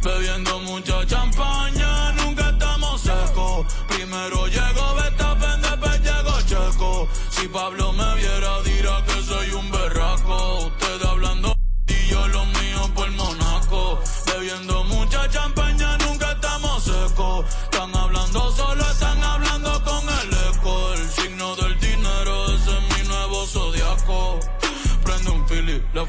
Bebiendo 0.04 0.60
mucha 0.62 1.06
champaña, 1.06 2.12
nunca 2.14 2.50
estamos 2.50 3.02
secos. 3.02 3.66
Primero 3.88 4.48
llegó 4.48 4.96
Betapen, 4.96 5.62
después 5.62 6.02
llegó 6.02 6.42
Checo. 6.50 7.08
Si 7.30 7.48
Pablo 7.48 7.94
me 7.94 8.16
viera, 8.16 8.62
dirá 8.64 9.04
que 9.06 9.22
soy 9.22 9.52
un 9.52 9.70
berraco. 9.70 10.72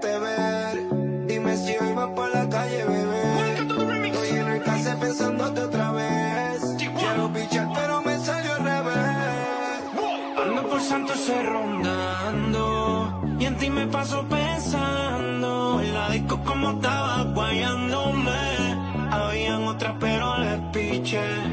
Déjate 0.00 0.18
ver, 0.18 1.26
dime 1.26 1.56
si 1.58 1.76
hoy 1.76 1.92
vas 1.92 2.08
por 2.16 2.34
la 2.34 2.48
calle, 2.48 2.84
bebé. 2.84 3.52
Estoy 4.08 4.28
en 4.30 4.48
el 4.48 4.62
case 4.62 4.96
pensándote 4.96 5.60
otra 5.60 5.92
vez. 5.92 6.62
Quiero 6.78 7.30
pichar, 7.30 7.68
pero 7.74 8.00
me 8.00 8.18
salió 8.18 8.54
al 8.54 8.64
revés. 8.64 9.82
Ando 10.42 10.68
por 10.70 10.80
Santos 10.80 11.30
rondando 11.44 13.20
y 13.38 13.44
en 13.44 13.56
ti 13.58 13.68
me 13.68 13.86
paso 13.88 14.26
pensando. 14.26 15.82
En 15.82 15.92
la 15.92 16.10
disco 16.10 16.40
como 16.44 16.70
estaba 16.70 17.24
guayándome. 17.34 18.40
Habían 19.10 19.64
otras 19.64 19.96
pero 20.00 20.38
les 20.38 20.60
piché. 20.72 21.49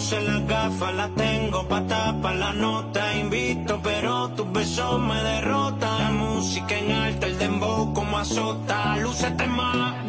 Puse 0.00 0.18
las 0.22 0.46
gafas, 0.46 0.94
las 0.94 1.14
tengo 1.14 1.68
pa' 1.68 1.86
tapar 1.86 2.34
la 2.36 2.54
nota. 2.54 3.14
Invito, 3.18 3.80
pero 3.82 4.30
tus 4.30 4.50
besos 4.50 4.98
me 4.98 5.22
derrotan. 5.22 5.98
La 5.98 6.10
música 6.10 6.74
en 6.78 6.90
alta, 6.90 7.26
el 7.26 7.38
dembow 7.38 7.92
como 7.92 8.16
azota. 8.16 8.96
Lúcete 8.96 9.46
más. 9.46 9.99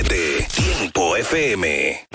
Tiempo 0.00 1.16
FM. 1.18 2.11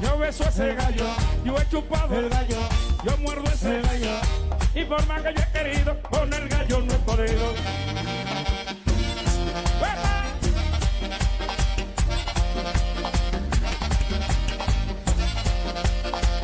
Yo 0.00 0.18
beso 0.18 0.44
ese 0.48 0.74
gallo, 0.74 1.06
yo 1.44 1.56
he 1.58 1.68
chupado 1.68 2.18
el 2.18 2.28
gallo, 2.28 2.56
yo 3.04 3.16
muerdo 3.18 3.44
ese 3.52 3.80
gallo. 3.82 4.20
Y 4.74 4.84
por 4.84 5.06
más 5.06 5.22
que 5.22 5.34
yo 5.34 5.42
he 5.42 5.52
querido, 5.52 6.00
con 6.02 6.32
el 6.32 6.48
gallo 6.48 6.80
no 6.80 6.92
he 6.94 6.98
podido. 6.98 7.54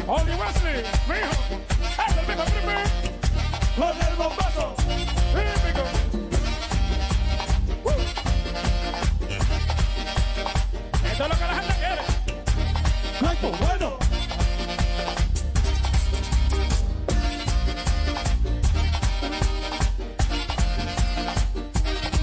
Oli 0.08 0.32
Wesley, 0.34 0.84
mijo, 1.08 1.34
es 2.06 2.16
el 2.16 2.26
mismo 2.26 2.44
primer. 2.44 2.86
Los 3.76 3.98
del 3.98 4.14
bombazo, 4.16 4.74
típico. 5.34 5.82
Uh. 7.84 7.90
Esto 11.06 11.22
es 11.24 11.28
lo 11.28 11.36
que 11.36 11.44
la 11.44 11.54
gente 11.54 11.65
bueno. 13.50 13.98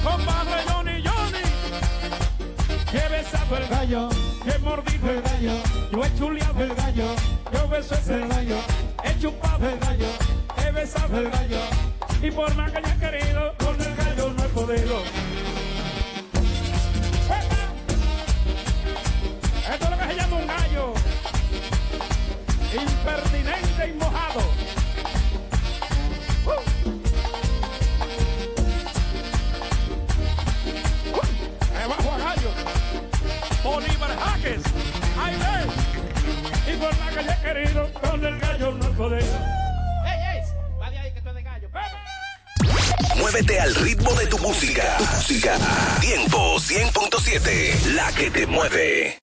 Compadre 0.04 0.64
Johnny 0.68 1.04
Johnny, 1.04 1.44
que 2.92 3.10
besado 3.10 3.58
el 3.58 3.68
gallo, 3.68 4.10
que 4.44 4.60
mordido 4.60 5.10
el 5.12 5.22
gallo, 5.22 5.54
yo 5.92 6.04
he 6.04 6.18
chuleado 6.18 6.64
el 6.64 6.76
gallo, 6.76 7.16
yo 7.54 7.68
beso 7.70 7.96
ese 7.96 8.20
gallo, 8.28 8.58
he 9.04 9.20
chupado 9.20 9.70
el 9.70 9.80
gallo, 9.80 10.08
he 10.58 10.72
besado 10.72 11.18
el 11.18 11.30
gallo, 11.30 11.62
y 12.22 12.32
por 12.32 12.54
más 12.56 12.72
que 12.72 12.78
haya 12.80 13.00
querido, 13.00 13.54
con 13.58 13.82
el 13.82 13.96
gallo 13.96 14.34
no 14.34 14.44
he 14.44 14.50
podido. 14.50 15.33
impertinente 22.76 23.88
y 23.88 23.94
mojado. 23.94 24.40
Uh. 26.46 26.52
Uh. 31.14 31.22
Me 31.74 31.80
a 31.84 32.18
gallo, 32.18 32.50
Bolívar 33.64 34.18
Jaques, 34.18 34.62
ahí 35.22 35.36
ves, 35.36 36.74
y 36.74 36.78
por 36.78 36.98
la 36.98 37.10
calle 37.12 37.38
querido, 37.42 37.94
con 37.94 38.26
el 38.26 38.40
gallo 38.40 38.72
no 38.72 38.90
poder. 38.92 39.24
Hey, 40.06 40.20
hey, 40.22 40.42
va 40.82 40.88
ahí 40.88 41.14
que 41.14 41.22
tú 41.22 41.30
eres 41.30 41.44
gallo. 41.44 41.70
Pues. 41.72 43.18
Muévete 43.18 43.60
al 43.60 43.76
ritmo 43.76 44.14
de 44.16 44.28
tu 44.28 44.38
música. 44.40 44.98
Música. 45.00 45.58
Tiempo 46.02 46.56
100.7. 46.58 47.94
La 47.94 48.12
que 48.14 48.32
te 48.32 48.48
mueve. 48.48 49.23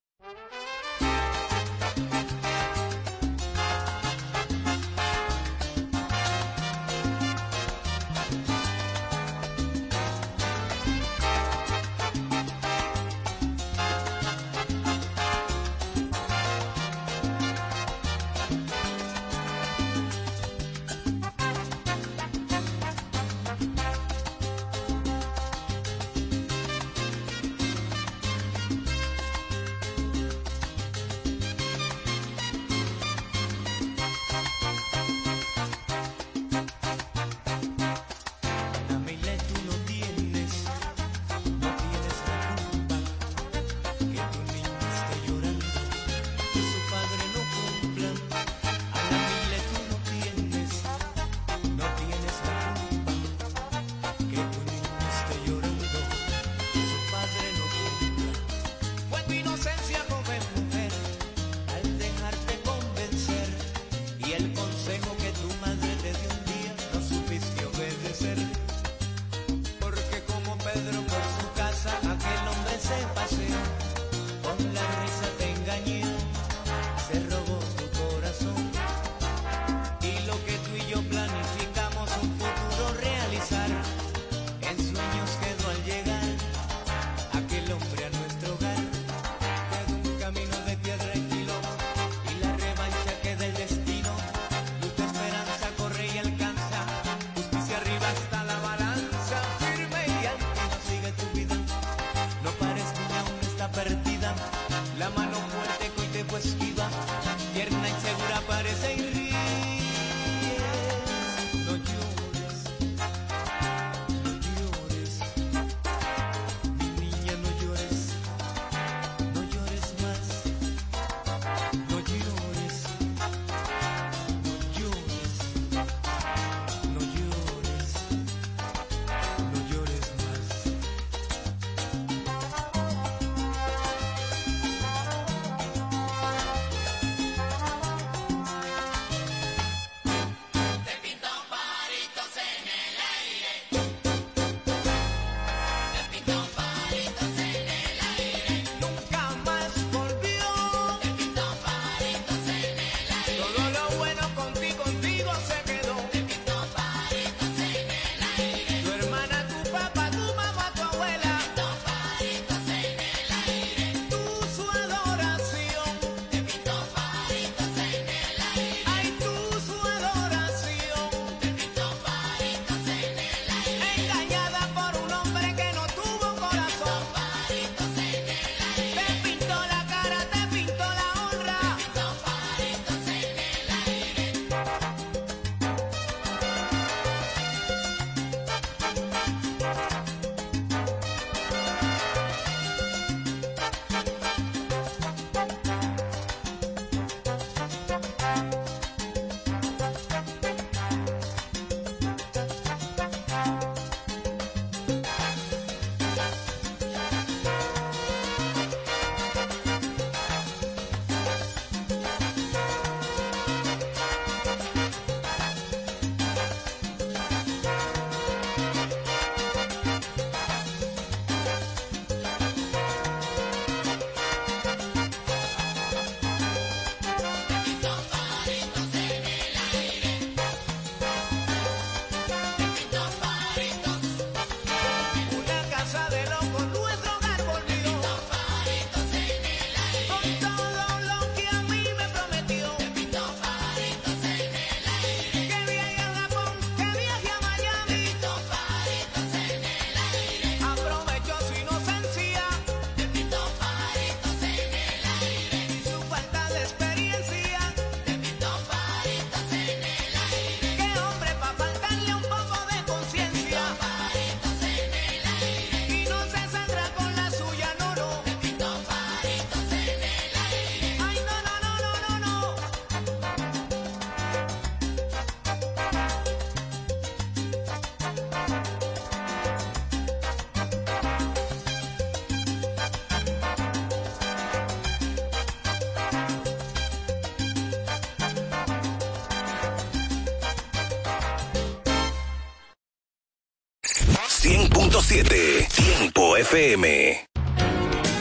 100.7 294.91 295.69
Tiempo 295.69 296.37
FM. 296.37 297.30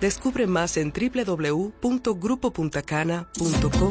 Descubre 0.00 0.46
más 0.46 0.76
en 0.76 0.92
www.grupopuntacana.com.do. 0.92 3.90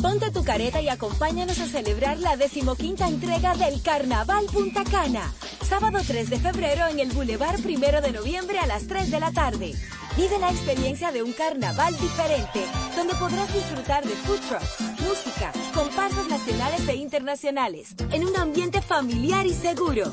Ponte 0.00 0.30
tu 0.30 0.44
careta 0.44 0.80
y 0.80 0.88
acompáñanos 0.88 1.58
a 1.60 1.66
celebrar 1.66 2.18
la 2.18 2.36
decimoquinta 2.36 3.08
entrega 3.08 3.56
del 3.56 3.82
Carnaval 3.82 4.46
Punta 4.52 4.84
Cana. 4.84 5.32
Sábado 5.66 5.98
3 6.06 6.30
de 6.30 6.38
febrero 6.38 6.86
en 6.88 7.00
el 7.00 7.10
Boulevard 7.10 7.60
Primero 7.62 8.00
de 8.00 8.12
Noviembre 8.12 8.58
a 8.58 8.66
las 8.66 8.86
3 8.86 9.10
de 9.10 9.18
la 9.18 9.32
tarde. 9.32 9.74
Vive 10.16 10.38
la 10.38 10.50
experiencia 10.50 11.10
de 11.10 11.22
un 11.22 11.32
carnaval 11.32 11.96
diferente, 11.98 12.60
donde 12.94 13.14
podrás 13.14 13.50
disfrutar 13.52 14.04
de 14.04 14.14
food 14.14 14.38
trucks, 14.48 14.80
música, 15.00 15.50
comparsas 15.74 16.28
nacionales 16.28 16.86
e 16.86 16.94
internacionales, 16.96 17.94
en 18.12 18.24
un 18.24 18.36
ambiente 18.36 18.82
familiar 18.82 19.46
y 19.46 19.54
seguro. 19.54 20.12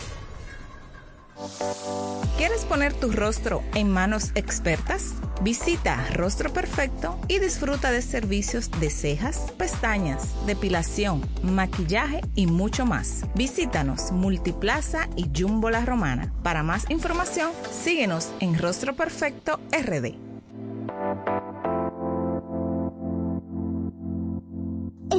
¿Quieres 2.37 2.65
poner 2.65 2.93
tu 2.93 3.11
rostro 3.11 3.63
en 3.75 3.89
manos 3.89 4.31
expertas? 4.35 5.13
Visita 5.41 6.05
Rostro 6.13 6.53
Perfecto 6.53 7.19
y 7.27 7.39
disfruta 7.39 7.91
de 7.91 8.01
servicios 8.01 8.69
de 8.79 8.89
cejas, 8.89 9.51
pestañas, 9.57 10.35
depilación, 10.45 11.21
maquillaje 11.43 12.21
y 12.35 12.47
mucho 12.47 12.85
más. 12.85 13.25
Visítanos 13.35 14.11
Multiplaza 14.11 15.07
y 15.15 15.29
Jumbo 15.35 15.69
La 15.69 15.85
Romana. 15.85 16.33
Para 16.43 16.63
más 16.63 16.89
información, 16.89 17.51
síguenos 17.71 18.31
en 18.39 18.57
Rostro 18.57 18.95
Perfecto 18.95 19.59
RD. 19.71 20.30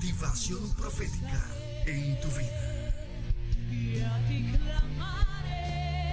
Activación 0.00 0.74
profética 0.74 1.42
en 1.86 2.20
tu 2.20 2.28
vida. 2.28 2.92
Y 3.72 3.98
a 4.00 4.18
ti 4.28 4.52
clamaré 4.52 6.12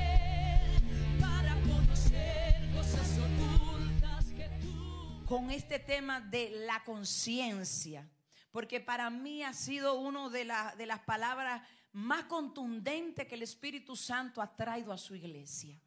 para 1.19 1.53
conocer 1.61 2.71
cosas 2.73 3.09
ocultas 3.19 4.25
que 4.31 4.49
tú. 4.61 5.25
con 5.25 5.51
este 5.51 5.79
tema 5.79 6.21
de 6.21 6.51
la 6.65 6.81
conciencia, 6.85 8.09
porque 8.51 8.79
para 8.79 9.09
mí 9.09 9.43
ha 9.43 9.51
sido 9.53 9.95
una 9.99 10.29
de, 10.29 10.45
la- 10.45 10.73
de 10.77 10.85
las 10.85 10.99
palabras 10.99 11.61
más 11.91 12.23
contundentes 12.25 13.27
que 13.27 13.35
el 13.35 13.43
Espíritu 13.43 13.97
Santo 13.97 14.41
ha 14.41 14.55
traído 14.55 14.93
a 14.93 14.97
su 14.97 15.13
iglesia. 15.13 15.77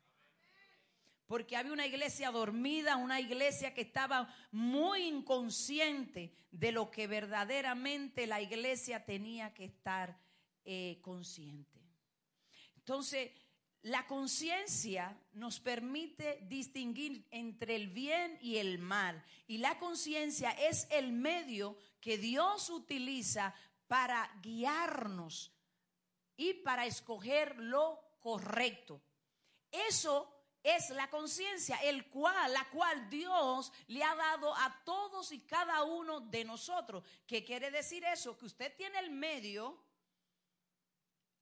Porque 1.27 1.57
había 1.57 1.73
una 1.73 1.87
iglesia 1.87 2.31
dormida, 2.31 2.97
una 2.97 3.21
iglesia 3.21 3.75
que 3.75 3.81
estaba 3.81 4.33
muy 4.53 5.03
inconsciente 5.03 6.33
de 6.51 6.73
lo 6.73 6.91
que 6.91 7.07
verdaderamente 7.07 8.27
la 8.27 8.41
iglesia 8.41 9.05
tenía 9.05 9.53
que 9.53 9.65
estar 9.65 10.19
eh, 10.65 10.99
consciente. 11.03 11.81
Entonces, 12.77 13.33
la 13.83 14.07
conciencia 14.07 15.17
nos 15.33 15.61
permite 15.61 16.41
distinguir 16.49 17.27
entre 17.31 17.77
el 17.77 17.89
bien 17.89 18.37
y 18.41 18.57
el 18.57 18.79
mal. 18.79 19.25
Y 19.47 19.59
la 19.59 19.79
conciencia 19.79 20.51
es 20.51 20.89
el 20.91 21.13
medio 21.13 21.77
que 22.01 22.19
Dios 22.19 22.69
utiliza 22.71 23.55
para 23.87 24.29
guiarnos 24.43 25.53
y 26.37 26.55
para 26.55 26.87
escoger 26.87 27.57
lo 27.59 28.01
correcto. 28.19 29.01
Eso 29.71 30.36
es 30.67 30.91
la 30.91 31.09
conciencia, 31.09 31.77
el 31.77 32.11
cual, 32.11 32.53
la 32.53 32.69
cual 32.71 33.09
Dios 33.09 33.73
le 33.87 34.03
ha 34.03 34.17
dado 34.17 34.53
a 34.53 34.83
todos 34.85 35.31
y 35.31 35.39
cada 35.43 35.85
uno 35.85 36.21
de 36.21 36.45
nosotros. 36.45 37.05
¿Qué 37.25 37.45
quiere 37.45 37.71
decir 37.71 38.05
eso? 38.05 38.37
Que 38.37 38.47
usted 38.47 38.77
tiene 38.77 38.99
el 38.99 39.11
medio 39.11 39.81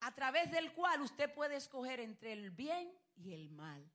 a 0.01 0.15
través 0.15 0.51
del 0.51 0.75
cual 0.75 1.01
usted 1.01 1.33
puede 1.33 1.57
escoger 1.57 2.01
entre 2.01 2.35
el 2.35 2.51
bien 2.51 2.93
y 3.17 3.33
el 3.33 3.49
mal. 3.49 3.91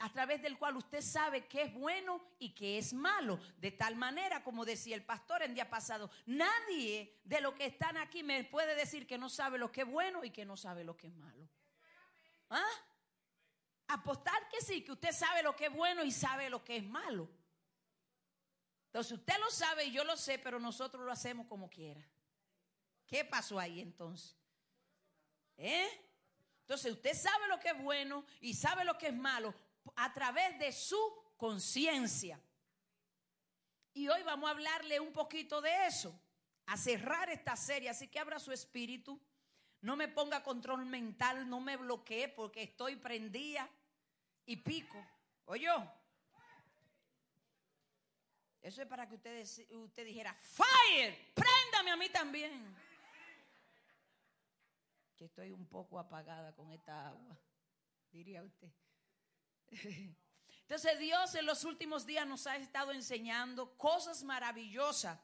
A 0.00 0.12
través 0.12 0.42
del 0.42 0.58
cual 0.58 0.76
usted 0.76 1.00
sabe 1.00 1.46
qué 1.46 1.62
es 1.62 1.74
bueno 1.74 2.20
y 2.40 2.52
qué 2.52 2.76
es 2.76 2.92
malo. 2.92 3.38
De 3.58 3.70
tal 3.70 3.94
manera, 3.94 4.42
como 4.42 4.64
decía 4.64 4.96
el 4.96 5.04
pastor 5.04 5.42
en 5.42 5.54
día 5.54 5.70
pasado, 5.70 6.10
nadie 6.26 7.20
de 7.22 7.40
los 7.40 7.54
que 7.54 7.66
están 7.66 7.96
aquí 7.98 8.24
me 8.24 8.42
puede 8.42 8.74
decir 8.74 9.06
que 9.06 9.16
no 9.16 9.28
sabe 9.28 9.58
lo 9.58 9.70
que 9.70 9.82
es 9.82 9.86
bueno 9.86 10.24
y 10.24 10.30
que 10.30 10.44
no 10.44 10.56
sabe 10.56 10.82
lo 10.82 10.96
que 10.96 11.06
es 11.06 11.14
malo. 11.14 11.48
¿Ah? 12.50 12.66
Apostar 13.92 14.48
que 14.48 14.60
sí, 14.62 14.82
que 14.82 14.92
usted 14.92 15.12
sabe 15.12 15.42
lo 15.42 15.54
que 15.54 15.66
es 15.66 15.72
bueno 15.72 16.02
y 16.02 16.10
sabe 16.10 16.48
lo 16.48 16.64
que 16.64 16.76
es 16.76 16.84
malo. 16.84 17.28
Entonces 18.86 19.18
usted 19.18 19.38
lo 19.38 19.50
sabe 19.50 19.84
y 19.84 19.92
yo 19.92 20.02
lo 20.04 20.16
sé, 20.16 20.38
pero 20.38 20.58
nosotros 20.58 21.04
lo 21.04 21.12
hacemos 21.12 21.46
como 21.46 21.68
quiera. 21.68 22.02
¿Qué 23.06 23.24
pasó 23.24 23.58
ahí 23.58 23.80
entonces? 23.80 24.34
¿Eh? 25.58 25.88
Entonces 26.60 26.92
usted 26.92 27.14
sabe 27.14 27.48
lo 27.48 27.60
que 27.60 27.68
es 27.68 27.82
bueno 27.82 28.24
y 28.40 28.54
sabe 28.54 28.84
lo 28.84 28.96
que 28.96 29.08
es 29.08 29.14
malo 29.14 29.54
a 29.96 30.12
través 30.14 30.58
de 30.58 30.72
su 30.72 30.98
conciencia. 31.36 32.40
Y 33.92 34.08
hoy 34.08 34.22
vamos 34.22 34.48
a 34.48 34.52
hablarle 34.52 35.00
un 35.00 35.12
poquito 35.12 35.60
de 35.60 35.86
eso, 35.86 36.18
a 36.64 36.78
cerrar 36.78 37.28
esta 37.28 37.56
serie. 37.56 37.90
Así 37.90 38.08
que 38.08 38.18
abra 38.18 38.38
su 38.38 38.52
espíritu, 38.52 39.20
no 39.82 39.96
me 39.96 40.08
ponga 40.08 40.42
control 40.42 40.86
mental, 40.86 41.46
no 41.48 41.60
me 41.60 41.76
bloquee 41.76 42.28
porque 42.28 42.62
estoy 42.62 42.96
prendida 42.96 43.68
y 44.46 44.56
pico. 44.56 45.04
Oye, 45.46 45.68
eso 48.62 48.80
es 48.80 48.88
para 48.88 49.08
que 49.08 49.16
usted, 49.16 49.44
usted 49.70 50.04
dijera, 50.04 50.34
fire, 50.34 51.32
préndame 51.34 51.90
a 51.90 51.96
mí 51.96 52.08
también. 52.08 52.76
Que 55.16 55.24
estoy 55.24 55.50
un 55.50 55.66
poco 55.66 55.98
apagada 55.98 56.54
con 56.54 56.70
esta 56.72 57.08
agua, 57.08 57.38
diría 58.12 58.42
usted. 58.42 58.70
Entonces 60.62 60.98
Dios 60.98 61.34
en 61.34 61.44
los 61.44 61.64
últimos 61.64 62.06
días 62.06 62.26
nos 62.26 62.46
ha 62.46 62.56
estado 62.56 62.92
enseñando 62.92 63.76
cosas 63.76 64.22
maravillosas 64.22 65.18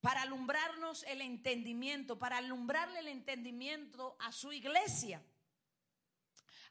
para 0.00 0.22
alumbrarnos 0.22 1.02
el 1.04 1.22
entendimiento, 1.22 2.18
para 2.18 2.38
alumbrarle 2.38 3.00
el 3.00 3.08
entendimiento 3.08 4.16
a 4.20 4.30
su 4.30 4.52
iglesia. 4.52 5.22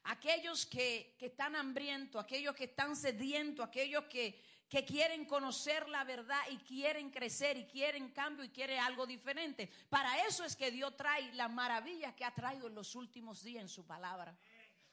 Aquellos 0.04 0.66
que, 0.66 1.16
que 1.18 1.26
están 1.26 1.56
hambrientos, 1.56 2.22
aquellos 2.22 2.54
que 2.54 2.64
están 2.64 2.96
sedientos, 2.96 3.66
aquellos 3.66 4.04
que, 4.04 4.40
que 4.68 4.84
quieren 4.84 5.24
conocer 5.24 5.88
la 5.88 6.04
verdad 6.04 6.40
y 6.50 6.58
quieren 6.58 7.10
crecer 7.10 7.56
y 7.56 7.64
quieren 7.64 8.10
cambio 8.10 8.44
y 8.44 8.50
quieren 8.50 8.80
algo 8.80 9.06
diferente. 9.06 9.70
Para 9.88 10.26
eso 10.26 10.44
es 10.44 10.54
que 10.54 10.70
Dios 10.70 10.96
trae 10.96 11.32
las 11.34 11.50
maravillas 11.50 12.14
que 12.14 12.24
ha 12.24 12.34
traído 12.34 12.66
en 12.66 12.74
los 12.74 12.94
últimos 12.94 13.42
días 13.42 13.62
en 13.62 13.68
su 13.68 13.86
palabra. 13.86 14.36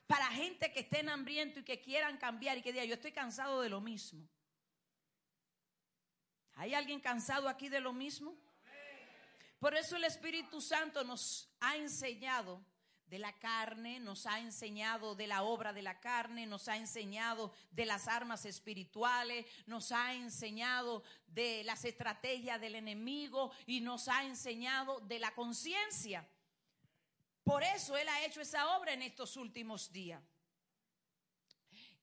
Para 0.07 0.27
gente 0.27 0.71
que 0.71 0.81
estén 0.81 1.09
hambrientos 1.09 1.61
y 1.61 1.65
que 1.65 1.81
quieran 1.81 2.17
cambiar 2.17 2.57
y 2.57 2.61
que 2.61 2.71
diga, 2.71 2.85
yo 2.85 2.93
estoy 2.93 3.11
cansado 3.11 3.61
de 3.61 3.69
lo 3.69 3.81
mismo. 3.81 4.27
¿Hay 6.53 6.73
alguien 6.73 7.01
cansado 7.01 7.49
aquí 7.49 7.67
de 7.67 7.81
lo 7.81 7.91
mismo? 7.91 8.37
Por 9.59 9.75
eso 9.75 9.97
el 9.97 10.03
Espíritu 10.05 10.61
Santo 10.61 11.03
nos 11.03 11.49
ha 11.59 11.75
enseñado 11.75 12.63
de 13.07 13.19
la 13.19 13.33
carne, 13.33 13.99
nos 13.99 14.25
ha 14.25 14.39
enseñado 14.39 15.15
de 15.15 15.27
la 15.27 15.43
obra 15.43 15.73
de 15.73 15.81
la 15.81 15.99
carne, 15.99 16.47
nos 16.47 16.67
ha 16.67 16.77
enseñado 16.77 17.53
de 17.71 17.85
las 17.85 18.07
armas 18.07 18.45
espirituales, 18.45 19.45
nos 19.67 19.91
ha 19.91 20.13
enseñado 20.15 21.03
de 21.27 21.63
las 21.63 21.85
estrategias 21.85 22.59
del 22.59 22.75
enemigo 22.75 23.51
y 23.67 23.81
nos 23.81 24.07
ha 24.07 24.23
enseñado 24.25 24.99
de 25.01 25.19
la 25.19 25.33
conciencia. 25.35 26.27
Por 27.43 27.63
eso 27.63 27.95
Él 27.95 28.09
ha 28.09 28.25
hecho 28.25 28.41
esa 28.41 28.75
obra 28.77 28.93
en 28.93 29.03
estos 29.03 29.37
últimos 29.37 29.91
días. 29.91 30.21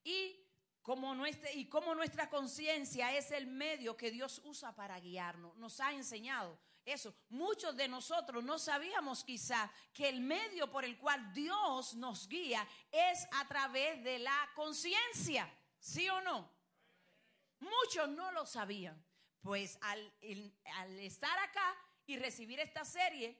Y 0.05 0.39
como 0.83 1.15
nuestra, 1.15 1.51
nuestra 1.95 2.31
conciencia 2.31 3.17
es 3.17 3.31
el 3.33 3.47
medio 3.47 3.97
que 3.97 4.11
Dios 4.11 4.41
usa 4.45 4.75
para 4.75 4.99
guiarnos, 5.01 5.57
nos 5.57 5.81
ha 5.81 5.93
enseñado 5.93 6.59
eso. 6.85 7.15
Muchos 7.31 7.77
de 7.77 7.89
nosotros 7.89 8.43
no 8.45 8.59
sabíamos 8.59 9.25
quizá 9.25 9.71
que 9.93 10.09
el 10.09 10.21
medio 10.21 10.71
por 10.71 10.85
el 10.85 10.97
cual 10.99 11.33
Dios 11.33 11.95
nos 11.95 12.29
guía 12.29 12.67
es 12.91 13.27
a 13.33 13.47
través 13.49 14.03
de 14.03 14.19
la 14.19 14.51
conciencia, 14.55 15.49
¿sí 15.79 16.09
o 16.09 16.21
no? 16.23 16.51
Muchos 17.61 18.09
no 18.09 18.33
lo 18.33 18.45
sabían. 18.47 19.03
Pues 19.41 19.77
al, 19.83 20.13
estar 21.01 21.37
acá 21.41 21.77
y 22.07 22.17
recibir 22.17 22.61
esta 22.61 22.85
serie, 22.85 23.37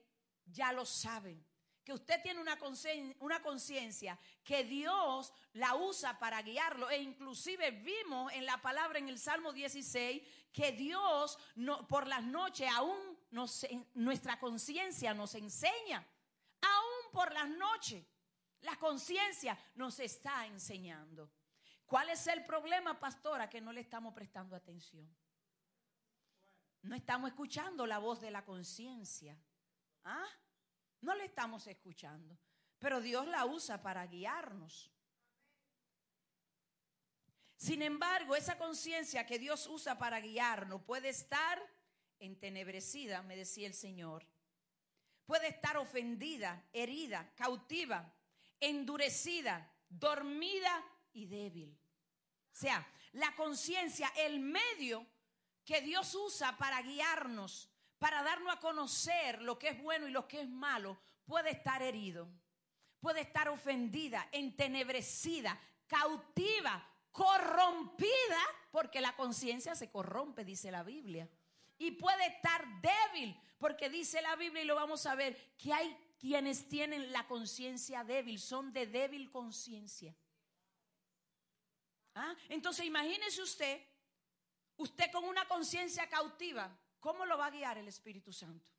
ya 0.47 0.73
lo 0.73 0.85
saben. 0.85 1.45
que 1.85 1.93
usted 1.93 2.23
tiene 2.23 2.41
una 2.41 2.57
concien- 2.61 3.17
una 3.19 3.43
conciencia 3.43 4.17
que 4.45 4.63
Dios 4.63 5.33
la 5.55 5.75
usa 5.75 6.17
para 6.17 6.41
guiarlo 6.41 6.89
e 6.91 6.99
inclusive 7.03 7.73
vimos 7.73 8.33
en 8.35 8.47
la 8.47 8.63
palabra 8.63 9.01
en 9.01 9.09
el 9.09 9.19
Salmo 9.19 9.53
16 9.53 10.23
que 10.53 10.71
Dios 10.71 11.37
por 11.89 12.07
las 12.07 12.23
noches 12.23 12.71
aún 12.73 13.12
nuestra 13.95 14.39
conciencia 14.39 15.15
nos 15.15 15.35
enseña, 15.35 16.07
aún 16.61 17.13
por 17.13 17.33
las 17.33 17.49
noches 17.49 18.05
la 18.61 18.79
conciencia 18.79 19.59
nos 19.75 19.99
está 20.01 20.47
enseñando. 20.47 21.33
¿Cuál 21.87 22.11
es 22.11 22.27
el 22.27 22.45
problema, 22.45 22.99
pastora? 22.99 23.51
Que 23.51 23.61
no 23.61 23.73
le 23.73 23.81
estamos 23.81 24.15
prestando 24.15 24.55
atención. 24.57 25.15
No 26.83 26.95
estamos 26.95 27.31
escuchando 27.31 27.87
la 27.87 27.99
voz 27.99 28.21
de 28.21 28.31
la 28.31 28.45
conciencia. 28.45 29.39
¿Ah? 30.05 30.27
No 31.01 31.15
le 31.15 31.25
estamos 31.25 31.67
escuchando. 31.67 32.39
Pero 32.79 33.01
Dios 33.01 33.27
la 33.27 33.45
usa 33.45 33.83
para 33.83 34.07
guiarnos. 34.07 34.91
Sin 37.57 37.83
embargo, 37.83 38.35
esa 38.35 38.59
conciencia 38.59 39.25
que 39.25 39.39
Dios 39.39 39.67
usa 39.67 39.97
para 39.99 40.21
guiarnos 40.21 40.83
puede 40.83 41.11
estar 41.11 41.63
entenebrecida, 42.23 43.23
me 43.23 43.37
decía 43.37 43.67
el 43.67 43.75
Señor. 43.75 44.27
Puede 45.27 45.49
estar 45.49 45.77
ofendida, 45.77 46.65
herida, 46.73 47.33
cautiva, 47.35 48.13
endurecida, 48.61 49.71
dormida 49.89 50.85
y 51.13 51.27
débil. 51.27 51.79
O 52.53 52.55
sea, 52.55 52.87
la 53.13 53.35
conciencia, 53.35 54.13
el 54.17 54.41
medio 54.41 55.07
que 55.65 55.81
Dios 55.81 56.15
usa 56.15 56.57
para 56.57 56.83
guiarnos, 56.83 57.71
para 57.99 58.23
darnos 58.23 58.53
a 58.53 58.61
conocer 58.61 59.43
lo 59.43 59.59
que 59.59 59.69
es 59.69 59.83
bueno 59.83 60.09
y 60.09 60.11
lo 60.11 60.27
que 60.27 60.41
es 60.41 60.49
malo, 60.49 60.99
puede 61.25 61.51
estar 61.51 61.83
herido, 61.83 62.29
puede 63.01 63.21
estar 63.21 63.49
ofendida, 63.49 64.29
entenebrecida, 64.33 65.59
cautiva, 65.87 66.85
corrompida, 67.11 68.41
porque 68.71 69.01
la 69.01 69.15
conciencia 69.15 69.75
se 69.75 69.91
corrompe, 69.91 70.45
dice 70.45 70.71
la 70.71 70.83
Biblia. 70.83 71.29
Y 71.83 71.91
puede 71.91 72.25
estar 72.29 72.65
débil, 72.81 73.37
porque 73.59 73.91
dice 73.91 74.23
la 74.23 74.37
Biblia, 74.37 74.63
y 74.63 74.67
lo 74.67 74.77
vamos 74.77 75.05
a 75.05 75.17
ver, 75.17 75.57
que 75.57 75.73
hay 75.73 75.97
quienes 76.17 76.69
tienen 76.69 77.11
la 77.11 77.27
conciencia 77.27 78.05
débil, 78.05 78.39
son 78.39 78.73
de 78.73 78.87
débil 78.87 79.29
conciencia. 79.33 80.15
¿Ah? 82.15 82.37
Entonces 82.49 82.87
imagínese 82.87 83.43
usted, 83.43 83.85
usted 84.77 85.11
con 85.11 85.25
una 85.25 85.49
conciencia 85.49 86.09
cautiva, 86.09 86.71
¿cómo 87.01 87.27
lo 87.27 87.37
va 87.37 87.47
a 87.47 87.51
guiar 87.51 87.79
el 87.79 87.89
Espíritu 87.89 88.33
Santo? 88.33 88.71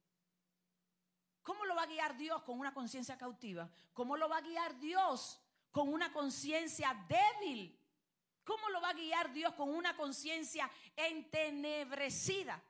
¿Cómo 1.42 1.66
lo 1.66 1.76
va 1.76 1.84
a 1.84 1.88
guiar 1.88 2.16
Dios 2.16 2.42
con 2.44 2.58
una 2.58 2.74
conciencia 2.74 3.18
cautiva? 3.18 3.70
¿Cómo 3.92 4.16
lo 4.16 4.30
va 4.30 4.38
a 4.38 4.42
guiar 4.42 4.80
Dios 4.80 5.42
con 5.72 5.90
una 5.90 6.14
conciencia 6.14 7.06
débil? 7.10 7.78
¿Cómo 8.46 8.70
lo 8.70 8.80
va 8.80 8.92
a 8.92 8.94
guiar 8.94 9.34
Dios 9.34 9.54
con 9.56 9.76
una 9.76 9.94
conciencia 9.98 10.72
entenebrecida? 10.96 12.64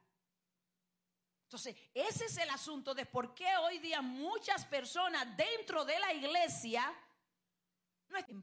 Entonces, 1.44 1.76
ese 1.94 2.26
es 2.26 2.38
el 2.38 2.50
asunto 2.50 2.94
de 2.94 3.06
por 3.06 3.36
qué 3.36 3.56
hoy 3.58 3.80
día 3.80 4.02
muchas 4.02 4.66
personas 4.66 5.38
dentro 5.38 5.86
de 5.86 6.00
la 6.00 6.14
iglesia 6.14 6.92
no 8.10 8.18
están 8.18 8.32